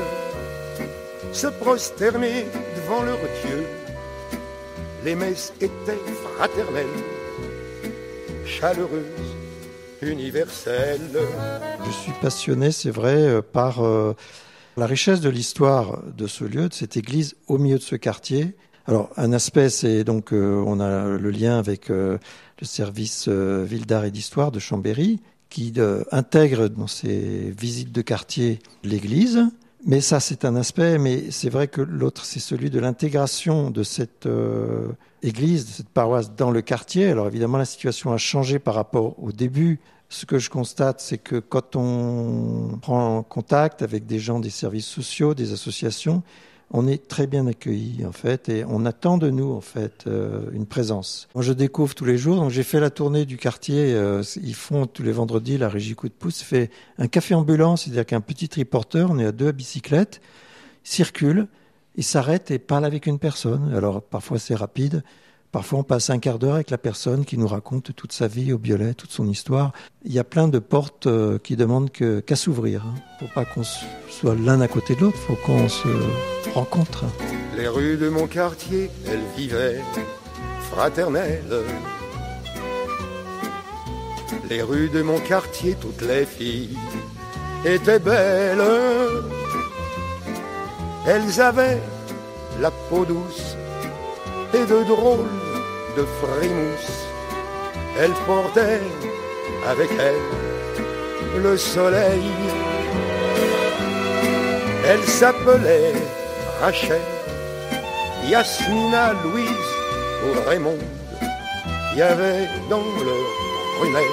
se 1.33 1.47
prosterner 1.47 2.45
devant 2.75 3.01
leur 3.01 3.17
Dieu. 3.17 3.65
Les 5.03 5.15
messes 5.15 5.51
étaient 5.59 5.99
fraternelles, 6.37 6.85
chaleureuses, 8.45 9.35
universelles. 10.01 11.01
Je 11.85 11.91
suis 11.91 12.11
passionné, 12.21 12.71
c'est 12.71 12.91
vrai, 12.91 13.15
euh, 13.15 13.41
par 13.41 13.83
euh, 13.83 14.15
la 14.77 14.85
richesse 14.85 15.21
de 15.21 15.29
l'histoire 15.29 16.03
de 16.15 16.27
ce 16.27 16.43
lieu, 16.43 16.69
de 16.69 16.73
cette 16.73 16.97
église 16.97 17.35
au 17.47 17.57
milieu 17.57 17.77
de 17.77 17.83
ce 17.83 17.95
quartier. 17.95 18.55
Alors, 18.85 19.09
un 19.17 19.33
aspect, 19.33 19.69
c'est 19.69 20.03
donc, 20.03 20.33
euh, 20.33 20.63
on 20.67 20.79
a 20.79 21.17
le 21.17 21.31
lien 21.31 21.57
avec 21.57 21.89
le 21.89 22.19
service 22.61 23.27
ville 23.27 23.85
d'art 23.85 24.05
et 24.05 24.11
d'histoire 24.11 24.51
de 24.51 24.59
Chambéry, 24.59 25.19
qui 25.49 25.73
intègre 26.11 26.67
dans 26.67 26.87
ses 26.87 27.53
visites 27.57 27.91
de 27.91 28.01
quartier 28.01 28.59
l'église. 28.83 29.47
Mais 29.85 29.99
ça, 29.99 30.21
c'est 30.21 30.45
un 30.45 30.55
aspect, 30.55 30.97
mais 30.97 31.29
c'est 31.29 31.49
vrai 31.49 31.67
que 31.67 31.81
l'autre, 31.81 32.23
c'est 32.23 32.39
celui 32.39 32.69
de 32.69 32.79
l'intégration 32.79 33.69
de 33.69 33.83
cette 33.83 34.27
euh, 34.27 34.87
église, 35.21 35.65
de 35.65 35.71
cette 35.71 35.89
paroisse 35.89 36.33
dans 36.33 36.51
le 36.51 36.61
quartier. 36.61 37.09
Alors 37.09 37.27
évidemment, 37.27 37.57
la 37.57 37.65
situation 37.65 38.13
a 38.13 38.17
changé 38.17 38.59
par 38.59 38.75
rapport 38.75 39.21
au 39.21 39.33
début. 39.33 39.81
Ce 40.07 40.25
que 40.25 40.39
je 40.39 40.49
constate, 40.49 41.01
c'est 41.01 41.17
que 41.17 41.37
quand 41.37 41.75
on 41.75 42.77
prend 42.81 43.23
contact 43.23 43.81
avec 43.81 44.05
des 44.05 44.19
gens 44.19 44.39
des 44.39 44.49
services 44.49 44.85
sociaux, 44.85 45.33
des 45.33 45.51
associations, 45.51 46.23
on 46.73 46.87
est 46.87 47.07
très 47.07 47.27
bien 47.27 47.45
accueillis 47.45 48.03
en 48.05 48.11
fait 48.11 48.49
et 48.49 48.65
on 48.67 48.85
attend 48.85 49.19
de 49.19 49.29
nous 49.29 49.53
en 49.53 49.61
fait 49.61 50.05
euh, 50.07 50.49
une 50.51 50.65
présence. 50.65 51.29
Moi 51.35 51.43
je 51.43 51.53
découvre 51.53 51.93
tous 51.93 52.03
les 52.03 52.17
jours, 52.17 52.37
donc 52.37 52.49
j'ai 52.49 52.63
fait 52.63 52.79
la 52.79 52.89
tournée 52.89 53.25
du 53.25 53.37
quartier, 53.37 53.93
euh, 53.93 54.23
ils 54.41 54.55
font 54.55 54.87
tous 54.87 55.03
les 55.03 55.11
vendredis 55.11 55.59
la 55.59 55.69
régie 55.69 55.93
coup 55.93 56.09
de 56.09 56.13
pouce, 56.13 56.41
fait 56.41 56.71
un 56.97 57.07
café 57.07 57.35
ambulant, 57.35 57.77
c'est-à-dire 57.77 58.05
qu'un 58.05 58.21
petit 58.21 58.49
triporteur, 58.49 59.11
on 59.11 59.19
est 59.19 59.25
à 59.25 59.31
deux 59.31 59.49
à 59.49 59.51
bicyclette, 59.51 60.19
circule, 60.83 61.47
il 61.95 62.03
s'arrête 62.03 62.49
et 62.49 62.57
parle 62.57 62.85
avec 62.85 63.05
une 63.05 63.19
personne. 63.19 63.71
Alors 63.75 64.01
parfois 64.01 64.39
c'est 64.39 64.55
rapide, 64.55 65.03
parfois 65.53 65.79
on 65.79 65.83
passe 65.83 66.09
un 66.09 66.19
quart 66.19 66.39
d'heure 66.39 66.55
avec 66.55 66.71
la 66.71 66.77
personne 66.77 67.23
qui 67.23 67.37
nous 67.37 67.47
raconte 67.47 67.95
toute 67.95 68.11
sa 68.11 68.27
vie 68.27 68.51
au 68.51 68.57
Biolay, 68.57 68.95
toute 68.95 69.11
son 69.11 69.29
histoire. 69.29 69.71
Il 70.03 70.11
y 70.11 70.19
a 70.19 70.25
plein 70.25 70.49
de 70.49 70.59
portes 70.59 71.07
euh, 71.07 71.37
qui 71.37 71.55
demandent 71.55 71.91
qu'à 71.91 72.35
s'ouvrir. 72.35 72.83
Hein. 72.85 72.95
Faut 73.19 73.33
pas 73.33 73.45
qu'on 73.45 73.61
soit 73.63 74.35
l'un 74.35 74.59
à 74.59 74.67
côté 74.67 74.95
de 74.95 75.01
l'autre, 75.01 75.17
faut 75.17 75.37
qu'on 75.45 75.69
se 75.69 75.87
rencontre. 76.53 77.05
Les 77.55 77.67
rues 77.67 77.97
de 77.97 78.09
mon 78.09 78.27
quartier, 78.27 78.89
elles 79.07 79.23
vivaient 79.37 79.79
fraternelles. 80.71 81.63
Les 84.49 84.63
rues 84.63 84.89
de 84.89 85.03
mon 85.03 85.19
quartier, 85.19 85.77
toutes 85.79 86.01
les 86.01 86.25
filles 86.25 86.77
étaient 87.63 87.99
belles. 87.99 88.63
Elles 91.05 91.39
avaient 91.39 91.81
la 92.59 92.71
peau 92.89 93.05
douce 93.05 93.55
de 94.65 94.83
drôles 94.83 95.39
de 95.97 96.05
frimousse. 96.21 97.05
Elles 97.99 98.17
portaient 98.25 98.81
avec 99.67 99.89
elles 99.99 101.41
le 101.41 101.57
soleil. 101.57 102.23
Elles 104.85 105.03
s'appelaient 105.03 105.93
Rachel, 106.61 107.01
Yasmina, 108.27 109.13
Louise 109.23 109.71
ou 110.25 110.49
Raymond. 110.49 110.77
Il 111.93 111.99
y 111.99 112.01
avait 112.01 112.47
dans 112.69 112.77
leur 112.77 113.25
prunelle 113.79 114.03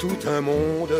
tout 0.00 0.28
un 0.28 0.40
monde. 0.40 0.92